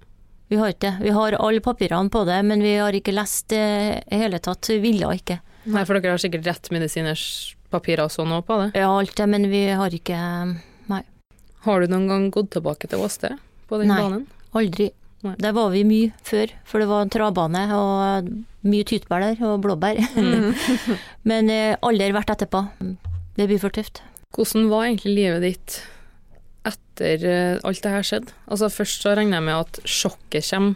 Vi 0.48 0.56
har 0.56 0.72
ikke 0.72 0.86
det. 0.86 0.94
Vi 1.04 1.12
har 1.16 1.36
alle 1.36 1.60
papirene 1.64 2.08
på 2.12 2.24
det, 2.28 2.38
men 2.44 2.60
vi 2.64 2.72
har 2.76 2.92
ikke 2.96 3.12
lest 3.12 3.48
det 3.52 4.04
i 4.08 4.16
hele 4.20 4.40
tatt. 4.40 4.64
Vi 4.68 4.78
ville 4.80 5.12
ikke. 5.16 5.38
Nei, 5.66 5.84
for 5.84 5.96
dere 6.00 6.16
har 6.16 6.20
sikkert 6.24 6.48
rettsmedisiners 6.48 7.26
papirer 7.72 8.04
og 8.06 8.12
sånn 8.14 8.34
òg 8.36 8.44
på 8.48 8.58
det. 8.60 8.68
Ja, 8.78 8.90
alt 8.92 9.16
det, 9.18 9.26
men 9.32 9.48
vi 9.52 9.64
har 9.78 9.94
ikke 9.96 10.18
Nei, 10.92 11.02
Har 11.66 11.80
du 11.82 11.92
noen 11.92 12.08
gang 12.10 12.30
gått 12.34 12.52
tilbake 12.56 12.90
til 12.90 13.02
åsted 13.02 13.40
på 13.70 13.80
den 13.80 13.92
Nei. 13.92 14.00
banen? 14.02 14.26
aldri. 14.52 14.90
Nei. 15.22 15.36
Der 15.38 15.52
var 15.54 15.70
vi 15.70 15.84
mye 15.86 16.10
før, 16.26 16.50
for 16.66 16.82
det 16.82 16.88
var 16.90 17.04
en 17.04 17.12
travbane 17.14 17.60
og 17.76 18.30
mye 18.66 18.86
tyttebær 18.88 19.22
der, 19.22 19.42
og 19.46 19.60
blåbær. 19.62 20.00
men 21.30 21.50
eh, 21.52 21.76
aldri 21.80 22.10
vært 22.14 22.32
etterpå. 22.34 22.64
Det 23.38 23.46
blir 23.46 23.60
for 23.62 23.74
tøft. 23.74 24.02
Hvordan 24.34 24.66
var 24.72 24.88
egentlig 24.88 25.14
livet 25.14 25.44
ditt 25.46 25.76
etter 26.66 27.26
eh, 27.28 27.60
alt 27.62 27.82
det 27.84 27.92
her 27.94 28.06
skjedde? 28.06 28.34
Altså 28.50 28.70
Først 28.72 29.04
så 29.06 29.14
regner 29.14 29.38
jeg 29.38 29.46
med 29.46 29.60
at 29.60 29.80
sjokket 29.86 30.48
kommer, 30.50 30.74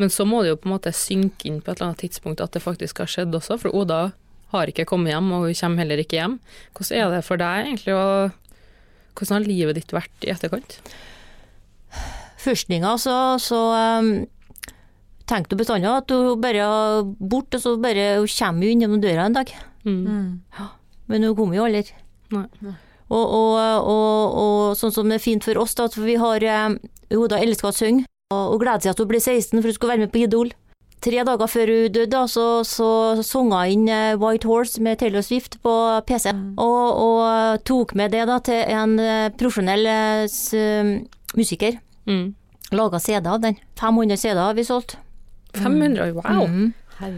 men 0.00 0.12
så 0.12 0.26
må 0.28 0.42
det 0.42 0.52
jo 0.52 0.60
på 0.60 0.68
en 0.68 0.74
måte 0.74 0.92
synke 0.96 1.48
inn 1.48 1.60
på 1.62 1.70
et 1.72 1.78
eller 1.78 1.92
annet 1.92 2.04
tidspunkt 2.04 2.44
at 2.44 2.52
det 2.56 2.64
faktisk 2.64 3.00
har 3.04 3.10
skjedd 3.10 3.34
også, 3.38 3.58
for 3.62 3.76
Oda 3.76 4.10
har 4.52 4.70
ikke 4.70 4.86
kommet 4.88 5.14
hjem, 5.14 5.32
og 5.32 5.48
hun 5.48 5.58
kommer 5.58 5.82
heller 5.82 6.02
ikke 6.02 6.18
hjem. 6.18 6.36
Hvordan 6.76 6.98
er 6.98 7.16
det 7.16 7.24
for 7.26 7.40
deg 7.40 7.66
egentlig, 7.66 7.96
og 7.96 9.16
hvordan 9.16 9.38
har 9.38 9.48
livet 9.48 9.80
ditt 9.80 9.94
vært 9.94 10.26
i 10.26 10.32
etterkant? 10.32 10.78
Førstninga 12.42 12.94
så, 12.98 13.16
så 13.42 13.58
um, 14.02 14.12
tenkte 15.30 15.58
bestandig 15.58 15.90
at 15.90 16.12
hun 16.12 16.40
bare 16.42 16.64
er 16.64 17.10
bort, 17.18 17.52
og 17.54 17.62
så 17.62 17.76
bare 17.80 18.14
hun 18.20 18.30
kommer 18.38 18.72
hun 18.72 18.84
gjennom 18.84 19.02
døra 19.02 19.26
en 19.28 19.36
dag. 19.36 19.52
Mm. 19.84 20.40
Men 21.10 21.28
hun 21.28 21.36
kom 21.38 21.52
jo 21.54 21.66
aldri. 21.66 21.84
Nei. 22.32 22.46
Og, 23.12 23.24
og, 23.36 23.58
og, 23.92 24.36
og 24.42 24.78
sånn 24.78 24.94
som 24.94 25.10
det 25.10 25.18
er 25.18 25.24
fint 25.26 25.44
for 25.44 25.58
oss, 25.60 25.74
da, 25.76 25.84
at 25.90 25.98
vi 26.00 26.14
har 26.16 26.44
eh, 26.48 26.76
Hun 27.12 27.28
da 27.28 27.42
elsker 27.44 27.68
å 27.68 27.76
synge, 27.76 28.06
og, 28.32 28.54
og 28.54 28.62
gleder 28.62 28.86
seg 28.86 28.96
til 28.96 29.04
hun 29.04 29.10
blir 29.10 29.20
16 29.20 29.58
for 29.58 29.68
hun 29.68 29.76
skal 29.76 29.92
være 29.92 30.04
med 30.06 30.12
på 30.14 30.22
Idol. 30.22 30.52
Tre 31.02 31.22
dager 31.26 31.48
før 31.50 31.70
hun 31.72 31.92
døde, 31.96 32.20
så, 32.30 32.44
så 32.62 32.88
sang 33.26 33.50
hun 33.50 33.72
inn 33.74 33.88
eh, 33.90 34.12
White 34.20 34.46
Horse 34.46 34.78
med 34.82 35.00
Taylor 35.00 35.24
Swift 35.26 35.56
på 35.64 35.72
PC, 36.06 36.30
og, 36.62 37.00
og 37.02 37.64
tok 37.66 37.94
med 37.98 38.12
det 38.14 38.26
da 38.30 38.36
til 38.46 38.60
en 38.70 38.94
eh, 39.02 39.30
profesjonell 39.34 39.88
eh, 39.90 40.92
musiker. 41.34 41.80
Mm. 42.06 42.28
Laga 42.72 43.00
CD 43.02 43.26
av 43.28 43.40
den. 43.42 43.58
500 43.80 44.16
CD 44.22 44.38
har 44.38 44.54
vi 44.54 44.64
solgt. 44.64 44.94
500, 45.58 46.12
wow! 46.14 46.46
Mm. 46.46 46.70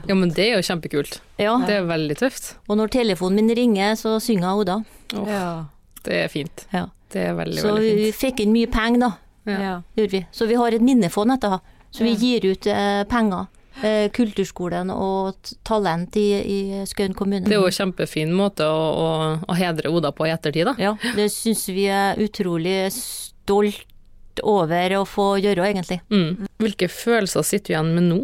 Ja, 0.09 0.15
men 0.17 0.31
det 0.33 0.47
er 0.47 0.55
jo 0.57 0.65
kjempekult. 0.65 1.19
Ja, 1.37 1.59
Det 1.67 1.75
er 1.77 1.85
veldig 1.85 2.17
tøft. 2.17 2.55
og 2.69 2.79
når 2.81 2.89
telefonen 2.95 3.37
min 3.43 3.53
ringer, 3.57 3.99
så 4.01 4.17
synger 4.23 4.47
jeg 4.49 4.63
Oda. 4.65 4.77
Åh, 5.15 5.29
Ja. 5.29 5.65
Det 6.05 6.19
er 6.25 6.29
fint. 6.29 6.67
Ja. 6.73 6.87
Det 7.13 7.21
er 7.31 7.35
veldig, 7.37 7.61
Så 7.61 7.71
veldig 7.73 7.93
vi 7.97 8.09
fikk 8.13 8.41
inn 8.41 8.53
mye 8.53 8.69
penger, 8.69 9.01
da. 9.01 9.11
Ja. 9.45 9.59
Ja. 9.61 9.75
gjorde 9.97 10.11
vi. 10.11 10.27
Så 10.33 10.49
vi 10.49 10.57
har 10.57 10.73
et 10.73 10.83
minnefond 10.85 11.33
etter 11.33 11.61
Så 11.93 12.05
vi 12.05 12.15
gir 12.17 12.45
ut 12.51 12.67
eh, 12.67 13.05
penger. 13.05 13.47
Eh, 13.83 14.07
kulturskolen 14.15 14.91
og 14.95 15.51
talent 15.67 16.15
i, 16.17 16.29
i 16.39 16.59
Skøyen 16.87 17.17
kommune. 17.17 17.49
Det 17.49 17.57
er 17.57 17.63
jo 17.63 17.71
en 17.71 17.75
kjempefin 17.75 18.31
måte 18.37 18.69
å, 18.71 18.85
å, 18.95 19.09
å 19.51 19.57
hedre 19.59 19.91
Oda 19.91 20.13
på 20.15 20.29
i 20.29 20.33
ettertid, 20.35 20.69
da. 20.71 20.77
Ja, 20.79 20.95
det 21.17 21.27
syns 21.35 21.67
vi 21.73 21.89
er 21.91 22.21
utrolig 22.23 22.93
stolt 22.95 24.43
over 24.47 24.97
å 25.01 25.03
få 25.09 25.27
gjøre, 25.43 25.67
egentlig. 25.73 26.01
Mm. 26.15 26.47
Hvilke 26.63 26.89
følelser 26.91 27.47
sitter 27.47 27.67
du 27.67 27.75
igjen 27.75 27.93
med 27.97 28.09
nå? 28.13 28.21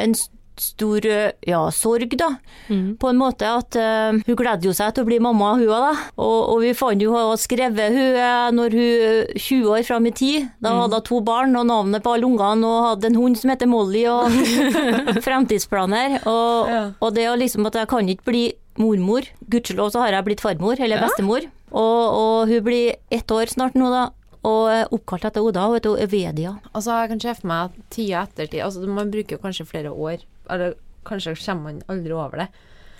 En 0.00 0.16
stor 0.60 1.06
eh, 1.06 1.32
ja, 1.48 1.60
sorg, 1.74 2.12
da. 2.20 2.28
Mm. 2.68 2.96
På 3.00 3.08
en 3.10 3.18
måte 3.18 3.48
at 3.48 3.74
uh, 3.76 4.12
hun 4.26 4.36
gledde 4.38 4.68
jo 4.68 4.74
seg 4.76 4.94
til 4.94 5.04
å 5.04 5.08
bli 5.08 5.18
mamma, 5.22 5.54
hun 5.58 5.66
òg, 5.66 5.82
da. 5.88 5.92
Og, 6.16 6.38
og 6.54 6.60
vi 6.62 6.72
fant 6.78 7.02
jo 7.02 7.12
hun 7.14 7.36
skrevet 7.40 7.94
hun 7.94 8.18
eh, 8.20 8.50
når 8.54 8.76
hun 8.78 9.34
20 9.38 9.70
år 9.74 9.82
fram 9.88 10.06
i 10.06 10.14
tid. 10.14 10.48
Da 10.62 10.74
hadde 10.82 11.00
hun 11.00 11.08
to 11.08 11.20
barn 11.26 11.56
og 11.58 11.66
navnet 11.70 12.04
på 12.04 12.14
alle 12.14 12.28
ungene 12.28 12.66
og 12.70 12.86
hadde 12.90 13.10
en 13.10 13.18
hund 13.18 13.38
som 13.40 13.50
heter 13.54 13.70
Molly 13.70 14.04
og 14.10 14.30
fremtidsplaner. 15.26 16.20
Og, 16.26 16.68
Ja. 16.70 16.82
og 17.00 17.14
det 17.14 17.28
å 17.30 17.36
liksom 17.38 17.66
at 17.66 17.74
jeg 17.78 17.88
kan 17.90 18.08
ikke 18.08 18.30
bli 18.30 18.44
mormor. 18.80 19.26
Gudskjelov 19.50 19.92
så 19.94 20.00
har 20.02 20.12
jeg 20.16 20.24
blitt 20.26 20.42
farmor, 20.42 20.78
eller 20.80 20.98
Ja. 20.98 21.06
bestemor. 21.08 21.46
Og, 21.74 22.02
og 22.14 22.48
hun 22.48 22.62
blir 22.62 22.94
ett 23.10 23.30
år 23.30 23.46
snart 23.50 23.74
nå, 23.74 23.90
da. 23.90 24.10
Og 24.44 24.68
er 24.68 24.92
oppkalt 24.92 25.24
etter 25.24 25.44
Oda, 25.44 25.66
hun 25.68 25.78
heter 25.78 26.02
Evedia. 26.04 26.58
Altså, 26.72 26.98
jeg 27.00 27.12
kan 27.14 27.22
se 27.24 27.34
for 27.38 27.48
meg 27.48 27.70
at 27.70 27.90
tida 27.94 28.26
ettertid 28.26 28.64
altså, 28.64 28.84
Man 28.84 29.12
bruker 29.14 29.38
jo 29.38 29.42
kanskje 29.42 29.68
flere 29.68 29.92
år, 29.92 30.24
eller 30.52 30.76
kanskje 31.08 31.36
kommer 31.40 31.70
man 31.70 31.82
aldri 31.88 32.12
over 32.12 32.44
det. 32.44 32.48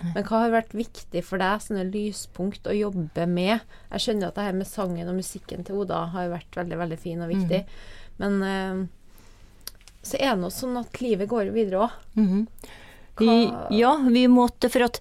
Men 0.04 0.26
hva 0.26 0.40
har 0.42 0.52
vært 0.52 0.74
viktig 0.76 1.22
for 1.24 1.40
deg, 1.40 1.62
sånne 1.62 1.84
lyspunkt 1.88 2.66
å 2.68 2.74
jobbe 2.74 3.26
med? 3.30 3.62
Jeg 3.92 4.04
skjønner 4.04 4.28
at 4.28 4.38
det 4.38 4.46
her 4.48 4.56
med 4.58 4.68
sangen 4.68 5.08
og 5.08 5.16
musikken 5.16 5.64
til 5.64 5.84
Oda 5.84 6.02
har 6.12 6.32
vært 6.32 6.58
veldig, 6.58 6.78
veldig 6.80 6.98
fin 7.00 7.22
og 7.24 7.30
viktig. 7.30 7.60
Men 8.20 8.40
eh, 8.44 8.82
så 10.04 10.18
er 10.20 10.34
det 10.34 10.40
nå 10.42 10.50
sånn 10.52 10.76
at 10.80 11.00
livet 11.00 11.30
går 11.30 11.52
videre 11.54 11.86
òg. 11.86 12.00
Mm 12.18 12.26
-hmm. 12.28 12.46
Ja, 13.70 13.96
vi 14.10 14.26
måtte 14.28 14.68
for 14.68 14.82
at 14.82 15.00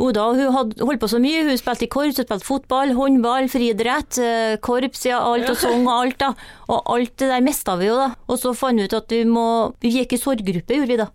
Oda 0.00 0.24
hun 0.32 0.52
hadde 0.54 0.84
holdt 0.86 1.00
på 1.02 1.08
så 1.10 1.18
mye. 1.22 1.42
Hun 1.46 1.58
spilte 1.60 1.84
i 1.84 1.90
korps, 1.92 2.16
hun 2.18 2.26
spilte 2.26 2.46
fotball, 2.46 2.94
håndball, 2.96 3.48
friidrett, 3.52 4.18
eh, 4.18 4.54
korps, 4.64 5.04
ja, 5.06 5.18
alt 5.20 5.50
og 5.52 5.56
sang 5.60 5.84
og 5.86 5.92
alt. 5.98 6.18
da. 6.18 6.32
Og 6.68 6.88
alt 6.94 7.16
det 7.20 7.28
der 7.28 7.44
mista 7.44 7.76
vi 7.76 7.90
jo, 7.90 7.96
da. 8.00 8.14
Og 8.28 8.38
så 8.40 8.54
fant 8.56 8.80
vi 8.80 8.84
ut 8.88 8.96
at 8.96 9.10
vi 9.12 9.24
må 9.28 9.74
Vi 9.82 9.90
gikk 9.98 10.14
i 10.16 10.20
sorggruppe, 10.22 10.74
gjorde 10.78 10.88
vi 10.88 10.96
da. 11.02 11.08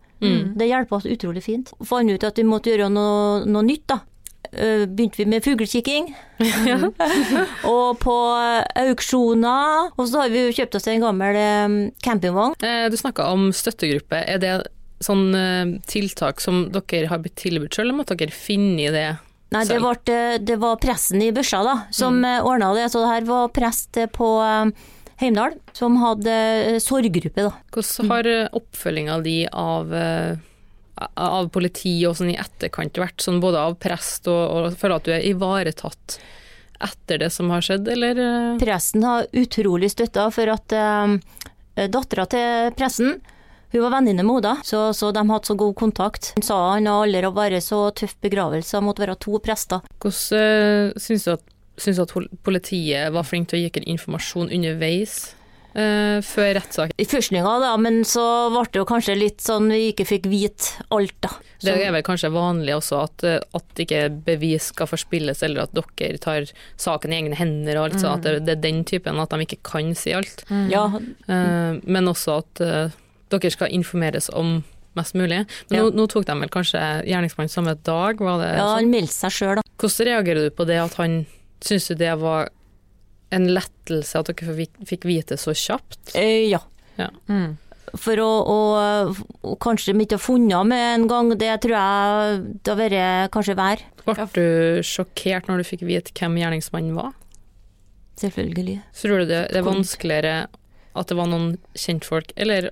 Det 0.57 0.67
hjelpa 0.69 0.95
oss 0.97 1.05
utrolig 1.05 1.43
fint. 1.45 1.73
Fant 1.85 2.09
ut 2.09 2.23
at 2.23 2.37
vi 2.37 2.43
måtte 2.43 2.71
gjøre 2.71 2.89
noe, 2.89 3.43
noe 3.45 3.65
nytt, 3.65 3.87
da. 3.89 3.99
Eh, 4.53 4.85
Begynte 4.87 5.17
vi 5.17 5.25
med 5.25 5.43
fuglekikking. 5.43 6.13
og 7.73 7.99
på 7.99 8.15
eh, 8.37 8.87
auksjoner. 8.87 9.91
Og 9.97 10.07
så 10.07 10.23
har 10.23 10.29
vi 10.33 10.45
jo 10.47 10.55
kjøpt 10.61 10.79
oss 10.79 10.87
en 10.87 11.03
gammel 11.03 11.91
campingvogn. 12.05 12.55
Du 12.91 12.97
snakka 12.97 13.27
om 13.33 13.49
støttegruppe. 13.51 14.23
Er 14.25 14.37
det 14.41 14.55
sånn 15.03 15.29
eh, 15.37 15.77
tiltak 15.89 16.41
som 16.43 16.67
dere 16.73 17.07
har 17.11 17.23
blitt 17.23 17.37
tilbudt 17.39 17.77
sjøl, 17.77 17.87
eller 17.87 18.01
måtte 18.01 18.17
dere 18.19 18.33
finne 18.33 18.87
i 18.87 18.91
det? 18.93 19.07
Nei, 19.55 19.63
det 19.63 19.77
ble, 19.77 19.83
var, 19.85 19.99
det 20.43 20.57
var 20.59 20.79
pressen 20.83 21.21
i 21.23 21.31
Børsa 21.31 21.61
da, 21.63 21.75
som 21.95 22.19
mm. 22.19 22.43
ordna 22.43 22.73
det. 22.75 22.89
Så 22.91 22.99
det 23.03 23.11
her 23.13 23.27
var 23.29 23.53
prest 23.55 23.99
på 24.17 24.31
eh, 24.43 24.87
Heimdal, 25.17 25.55
som 25.73 25.97
hadde 25.97 26.33
eh, 26.33 26.79
sorggruppe, 26.83 27.47
da. 27.47 27.53
Hvordan 27.73 28.11
har 28.13 28.27
eh, 28.29 28.49
oppfølginga 28.59 29.17
di 29.25 29.37
av, 29.49 29.93
eh, 29.95 30.37
av 31.15 31.49
politiet 31.53 32.05
og 32.09 32.19
sånn 32.19 32.35
i 32.35 32.37
etterkant 32.37 32.99
vært, 33.01 33.23
sånn 33.25 33.41
både 33.41 33.63
av 33.69 33.79
prest 33.81 34.29
og, 34.29 34.43
og 34.45 34.77
føler 34.77 34.99
at 34.99 35.07
du 35.07 35.15
er 35.15 35.25
ivaretatt 35.31 36.19
etter 36.85 37.23
det 37.23 37.31
som 37.33 37.49
har 37.49 37.65
skjedd, 37.65 37.89
eller? 37.89 38.21
eh? 38.21 38.51
Presten 38.61 39.07
har 39.07 39.25
utrolig 39.33 39.89
støtta 39.95 40.27
for 40.29 40.53
at 40.53 40.77
um, 40.77 41.17
dattera 41.73 42.27
til 42.29 42.75
presten 42.77 43.17
hun 43.73 43.83
var 43.83 43.97
venninne 43.97 44.23
med 44.23 44.45
henne, 44.45 44.63
så, 44.67 44.87
så 44.95 45.11
de 45.15 45.23
hadde 45.27 45.49
så 45.49 45.57
god 45.59 45.75
kontakt. 45.79 46.31
Hun 46.37 46.45
sa 46.45 46.57
han 46.73 46.87
har 46.89 47.05
aldri 47.05 47.27
å 47.27 47.35
være 47.35 47.61
så 47.63 47.87
tøff 47.97 48.15
begravelse, 48.23 48.81
måtte 48.83 49.03
være 49.03 49.19
to 49.23 49.41
prester. 49.43 49.83
Hvordan 50.03 50.91
uh, 50.93 50.99
syns 51.01 51.27
du 51.27 51.33
at 51.35 51.53
synes 51.77 51.99
at 52.01 52.13
politiet 52.41 53.11
var 53.13 53.25
flink 53.27 53.51
til 53.51 53.59
å 53.59 53.65
gi 53.65 53.73
dere 53.75 53.91
informasjon 53.95 54.53
underveis 54.53 55.19
Uh, 55.77 56.23
før 56.25 56.55
rettssaken? 56.57 56.95
I 56.97 57.05
førstninga 57.05 57.51
da, 57.61 57.75
men 57.77 57.99
så 58.07 58.23
ble 58.49 58.63
det 58.73 58.79
jo 58.79 58.85
kanskje 58.89 59.13
litt 59.13 59.43
sånn 59.45 59.67
vi 59.69 59.91
ikke 59.91 60.07
fikk 60.09 60.25
vite 60.31 60.87
alt, 60.95 61.13
da. 61.21 61.29
Det 61.61 61.75
er 61.75 61.91
vel 61.93 62.01
kanskje 62.07 62.31
vanlig 62.33 62.73
også 62.73 63.03
at, 63.03 63.25
eh, 63.27 63.43
at 63.59 63.81
ikke 63.83 63.99
bevis 64.25 64.71
skal 64.71 64.89
forspilles, 64.89 65.43
eller 65.45 65.67
at 65.67 65.77
dere 65.77 66.17
tar 66.23 66.49
saken 66.81 67.13
i 67.13 67.19
egne 67.19 67.37
hender, 67.37 67.77
og 67.77 67.91
alt 67.91 67.99
sånn, 68.01 68.17
at 68.17 68.25
det, 68.25 68.33
det 68.47 68.55
er 68.55 68.63
den 68.63 68.81
typen, 68.89 69.21
at 69.21 69.35
de 69.35 69.45
ikke 69.45 69.59
kan 69.69 69.93
si 69.93 70.15
alt. 70.17 70.47
Ja, 70.71 70.87
Uh, 71.27 71.77
men 71.83 72.07
også 72.07 72.39
at 72.39 72.61
eh, 72.63 72.95
dere 73.29 73.51
skal 73.51 73.71
informeres 73.75 74.29
om 74.33 74.63
mest 74.97 75.13
mulig. 75.13 75.43
Men 75.69 75.77
Ja. 75.77 75.83
nå, 75.85 75.91
nå 75.93 76.07
tok 76.09 76.25
de 76.25 76.33
vel 76.39 76.49
kanskje 76.49 76.79
gjerningsmannen 77.05 77.49
samme 77.53 77.75
dag, 77.83 78.17
var 78.19 78.39
det 78.41 78.51
ja 78.57 78.63
sånn? 78.65 78.75
han 78.79 78.89
meldte 78.91 79.13
seg 79.13 79.31
sjøl, 79.35 79.55
da. 79.59 79.61
Hvordan 79.77 80.07
reagerer 80.09 80.47
du 80.47 80.49
på 80.57 80.65
det 80.65 80.79
at 80.81 80.93
han 81.01 81.25
Syns 81.59 81.87
du 81.89 81.95
det 81.97 82.11
var 82.21 82.49
en 83.33 83.47
lettelse 83.49 84.15
at 84.19 84.27
dere 84.29 84.53
fikk- 84.85 85.05
vite 85.09 85.37
så 85.41 85.51
kjapt? 85.57 86.13
Eh, 86.15 86.47
ja. 86.51 86.59
Mm. 87.27 87.57
For 87.97 88.15
å, 88.21 88.27
å, 88.45 88.57
å 89.43 89.55
kanskje 89.57 89.93
de 89.93 90.05
ikke 90.05 90.19
ha 90.19 90.21
funnet 90.21 90.67
med 90.69 90.83
en 90.99 91.07
gang, 91.07 91.29
det 91.37 91.61
tror 91.63 91.73
jeg 91.73 92.61
det 92.61 92.69
har 92.73 92.77
vært 92.77 93.31
kanskje 93.33 93.55
vær. 93.57 93.81
Ble 94.05 94.27
du 94.37 94.81
sjokkert 94.85 95.47
når 95.49 95.57
du 95.57 95.63
fikk 95.65 95.81
vite 95.87 96.13
hvem 96.13 96.37
gjerningsmannen 96.37 96.93
var? 96.93 97.13
Selvfølgelig. 98.21 98.81
Tror 98.97 99.19
du 99.21 99.25
det, 99.29 99.41
det 99.53 99.59
er 99.61 99.65
vanskeligere 99.65 100.35
at 100.97 101.07
det 101.11 101.17
var 101.17 101.27
noen 101.29 101.57
kjentfolk, 101.77 102.31
eller 102.37 102.69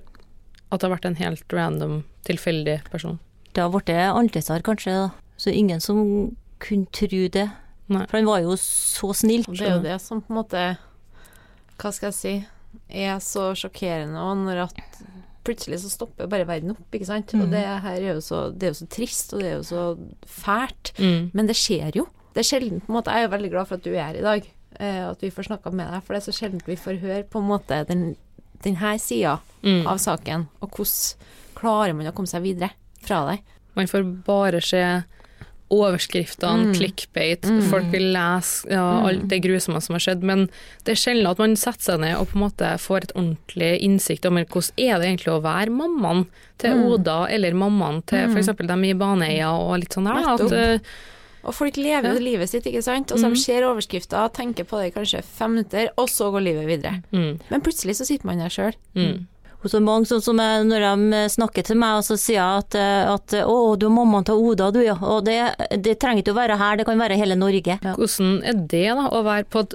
at 0.70 0.80
det 0.80 0.88
har 0.88 0.96
vært 0.96 1.08
en 1.08 1.20
helt 1.20 1.54
random, 1.54 2.00
tilfeldig 2.26 2.80
person? 2.90 3.20
Det 3.52 3.62
har 3.62 3.70
blitt 3.72 3.92
annerledes 3.92 4.50
kanskje, 4.66 4.96
da. 5.06 5.08
Så 5.36 5.52
ingen 5.52 5.80
som 5.80 6.02
kunne 6.62 6.88
tro 6.96 7.28
det. 7.32 7.46
Nei. 7.92 8.04
For 8.08 8.18
han 8.18 8.28
var 8.28 8.42
jo 8.42 8.56
så 8.60 9.12
snill. 9.14 9.44
Og 9.46 9.56
det 9.58 9.68
er 9.68 9.76
jo 9.76 9.84
det 9.84 10.00
som 10.02 10.22
på 10.24 10.32
en 10.32 10.40
måte 10.40 10.62
Hva 11.76 11.92
skal 11.94 12.10
jeg 12.10 12.16
si 12.18 12.34
er 12.88 13.20
så 13.24 13.50
sjokkerende, 13.56 14.20
og 14.20 14.42
når 14.44 14.66
at 14.66 14.80
plutselig 15.46 15.78
så 15.82 15.90
stopper 15.92 16.28
bare 16.30 16.46
verden 16.48 16.74
opp, 16.74 16.86
ikke 16.94 17.08
sant. 17.08 17.32
Og 17.38 17.48
det 17.52 17.62
her 17.62 17.96
er 17.96 18.16
jo 18.16 18.22
så, 18.24 18.46
det 18.50 18.68
er 18.68 18.74
jo 18.74 18.80
så 18.80 18.88
trist, 18.92 19.32
og 19.34 19.42
det 19.42 19.48
er 19.48 19.56
jo 19.56 19.66
så 19.66 19.84
fælt. 20.28 20.92
Mm. 20.98 21.30
Men 21.36 21.50
det 21.50 21.56
skjer 21.58 22.00
jo. 22.00 22.06
Det 22.34 22.42
er 22.42 22.48
sjelden 22.50 22.82
på 22.84 22.90
en 22.92 22.98
måte 22.98 23.12
Jeg 23.14 23.24
er 23.24 23.28
jo 23.28 23.32
veldig 23.32 23.50
glad 23.54 23.68
for 23.68 23.78
at 23.78 23.84
du 23.86 23.94
er 23.94 24.02
her 24.02 24.18
i 24.18 24.24
dag, 24.26 24.48
eh, 24.76 25.02
at 25.06 25.22
vi 25.24 25.32
får 25.32 25.48
snakka 25.48 25.72
med 25.72 25.88
deg, 25.88 26.04
for 26.04 26.14
det 26.14 26.20
er 26.20 26.26
så 26.26 26.36
sjelden 26.36 26.64
vi 26.66 26.76
får 26.76 27.00
høre 27.00 27.22
på 27.32 27.40
en 27.40 27.48
måte 27.48 27.78
den, 27.88 28.02
den 28.62 28.76
her 28.76 28.98
sida 28.98 29.38
Mm. 29.62 29.86
av 29.86 29.98
saken, 29.98 30.46
og 30.62 30.70
hvordan 30.70 31.14
klarer 31.56 31.94
man 31.96 32.06
å 32.06 32.12
komme 32.14 32.28
seg 32.28 32.42
videre 32.42 32.70
fra 33.02 33.24
det. 33.30 33.40
Man 33.74 33.86
får 33.86 34.22
bare 34.24 34.60
se 34.62 35.02
overskriftene, 35.70 36.66
Mm. 36.66 36.74
clickbait, 36.74 37.42
Mm. 37.42 37.62
folk 37.70 37.84
vil 37.90 38.12
lese 38.12 38.68
ja, 38.70 39.02
alt 39.04 39.26
det 39.28 39.42
grusomme 39.42 39.80
som 39.82 39.94
har 39.94 40.00
skjedd, 40.00 40.22
men 40.22 40.48
det 40.84 40.92
er 40.92 40.94
sjelden 40.94 41.26
at 41.30 41.38
man 41.38 41.56
setter 41.56 41.82
seg 41.82 42.00
ned 42.00 42.16
og 42.16 42.28
på 42.28 42.36
en 42.36 42.42
måte 42.50 42.78
får 42.78 42.96
et 43.02 43.12
ordentlig 43.16 43.80
innsikt 43.82 44.26
om 44.26 44.34
hvordan 44.36 44.70
er 44.78 44.98
det 45.00 45.08
egentlig 45.18 45.34
å 45.34 45.42
være 45.42 45.70
mammaen 45.70 46.26
til 46.58 46.70
Mm. 46.76 46.84
Oda, 46.92 47.26
eller 47.28 47.50
mammaen 47.52 48.04
til 48.06 48.28
for 48.28 48.38
eksempel 48.38 48.66
dem 48.68 48.84
i 48.84 48.92
Baneheia 48.94 49.50
og 49.50 49.80
litt 49.80 49.90
sånn 49.90 50.04
der. 50.04 50.34
At, 50.34 50.80
Og 51.46 51.54
folk 51.54 51.78
lever 51.78 52.16
jo 52.16 52.22
livet 52.22 52.50
sitt, 52.50 52.66
ikke 52.66 52.82
sant. 52.84 53.12
Og 53.14 53.22
så 53.22 53.30
de 53.30 53.38
ser 53.40 53.66
overskrifter, 53.68 54.32
tenker 54.34 54.66
på 54.66 54.80
det 54.82 54.90
i 54.90 54.96
kanskje 54.96 55.22
fem 55.22 55.56
minutter, 55.56 55.88
og 55.96 56.10
så 56.10 56.32
går 56.34 56.44
livet 56.44 56.68
videre. 56.68 57.00
mm, 57.14 57.32
Men 57.52 57.64
plutselig 57.64 57.96
så 58.00 58.08
sitter 58.08 58.26
man 58.26 58.42
der 58.42 58.52
sjøl. 58.52 58.76
mm. 58.98 59.26
Og 59.64 59.70
så 59.72 59.80
mange 59.82 60.06
sånn 60.06 60.20
som 60.22 60.38
jeg, 60.38 60.66
når 60.68 60.84
de 60.84 61.20
snakker 61.32 61.64
til 61.66 61.78
meg, 61.80 61.96
og 61.98 62.04
så 62.06 62.14
sier 62.20 62.36
jeg 62.36 62.60
at, 62.60 62.74
eh, 62.78 63.08
at 63.10 63.34
å, 63.40 63.74
du 63.74 63.88
er 63.88 63.94
mammaen 63.96 64.26
til 64.28 64.38
Oda, 64.38 64.68
du, 64.70 64.78
ja. 64.84 64.94
Og 65.00 65.24
det, 65.26 65.40
det 65.82 65.96
trenger 65.98 66.22
ikke 66.22 66.34
å 66.36 66.38
være 66.38 66.58
her, 66.60 66.76
det 66.78 66.86
kan 66.86 67.00
være 67.00 67.16
hele 67.18 67.34
Norge. 67.40 67.74
Ja. 67.74 67.94
Hvordan 67.96 68.36
er 68.46 68.60
det 68.70 68.84
da, 68.94 69.08
å 69.10 69.24
være 69.26 69.48
på 69.50 69.64
at 69.64 69.74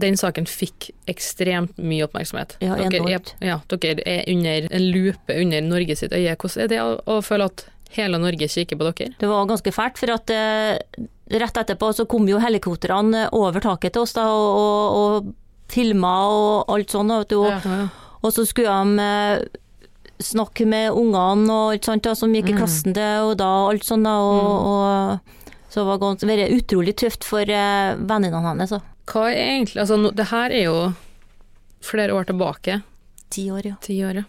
den 0.00 0.16
saken 0.16 0.46
fikk 0.48 0.90
ekstremt 1.10 1.76
mye 1.82 2.06
oppmerksomhet. 2.06 2.56
Ja, 2.62 2.76
dere, 2.78 3.02
er, 3.18 3.32
ja, 3.44 3.58
dere 3.68 4.04
er 4.08 4.22
under 4.30 4.68
en 4.70 4.86
lupe 4.94 5.36
under 5.36 5.64
Norge 5.66 5.96
sitt 5.98 6.14
øye. 6.14 6.36
Hvordan 6.36 6.64
er 6.64 6.70
det 6.72 6.80
å, 6.80 6.94
å 7.04 7.18
føle 7.24 7.50
at 7.50 7.66
hele 7.96 8.18
Norge 8.22 8.48
kikker 8.48 8.78
på 8.80 8.88
dere? 8.90 9.12
Det 9.20 9.28
var 9.30 9.46
ganske 9.50 9.72
fælt, 9.74 9.98
for 10.00 10.12
at 10.14 10.30
eh, 10.32 11.06
rett 11.42 11.58
etterpå 11.62 11.92
så 11.96 12.06
kom 12.08 12.26
jo 12.28 12.40
helikoptrene 12.42 13.26
over 13.36 13.60
taket 13.64 13.94
til 13.96 14.02
oss 14.06 14.14
da, 14.16 14.26
og, 14.28 14.60
og, 14.60 14.82
og 15.28 15.72
filma 15.72 16.12
og 16.28 16.72
alt 16.74 16.90
sånt. 16.92 17.12
Vet 17.22 17.32
du, 17.32 17.38
og, 17.42 17.52
Ja. 17.66 17.88
og 18.22 18.32
så 18.36 18.44
skulle 18.48 18.72
de 18.72 19.06
eh, 19.06 19.44
snakke 20.22 20.66
med 20.68 20.92
ungene 20.94 21.50
og 21.50 21.72
alt 21.74 21.88
sånt 21.88 22.04
da, 22.06 22.14
som 22.14 22.32
gikk 22.36 22.52
i 22.52 22.56
klassen 22.58 22.94
til 22.94 23.30
og 23.32 23.36
da, 23.40 23.48
alt 23.72 23.84
sånt 23.88 24.06
da, 24.06 24.16
og, 24.22 24.66
og 24.68 25.38
så 25.72 25.80
det 25.80 25.88
var 25.88 26.02
ganske, 26.02 26.28
vært 26.28 26.52
utrolig 26.52 26.92
tøft 27.00 27.24
for 27.24 27.48
eh, 27.48 27.94
venninnene 27.96 28.44
hennes. 28.52 28.70
da. 28.76 28.82
Hva 29.08 29.24
er 29.32 29.40
egentlig 29.56 29.80
Altså, 29.82 29.96
no, 29.98 30.10
det 30.14 30.28
her 30.30 30.52
er 30.54 30.66
jo 30.68 30.76
flere 31.82 32.14
år 32.14 32.28
tilbake. 32.28 32.76
Ti 33.32 33.46
år, 33.50 33.66
ja. 33.72 33.78
Ti 33.82 33.96
år, 34.06 34.20
ja. 34.20 34.26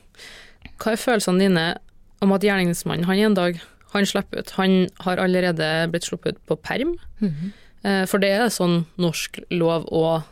Hva 0.80 0.94
er 0.96 1.02
følelsene 1.04 1.44
dine 1.44 1.66
om 2.24 2.34
at 2.36 2.42
gjerningsmannen, 2.46 3.06
han 3.10 3.20
en 3.28 3.36
dag, 3.38 3.60
han 3.94 4.06
slipper 4.10 4.40
ut. 4.42 4.50
Han 4.58 4.88
har 5.06 5.20
allerede 5.22 5.68
blitt 5.94 6.08
sluppet 6.08 6.36
ut 6.40 6.46
på 6.50 6.58
perm. 6.66 6.96
Eh, 7.84 8.06
For 8.10 8.18
det 8.24 8.32
er 8.32 8.48
sånn 8.54 8.86
norsk 8.98 9.42
lov 9.52 9.86
og 9.92 10.24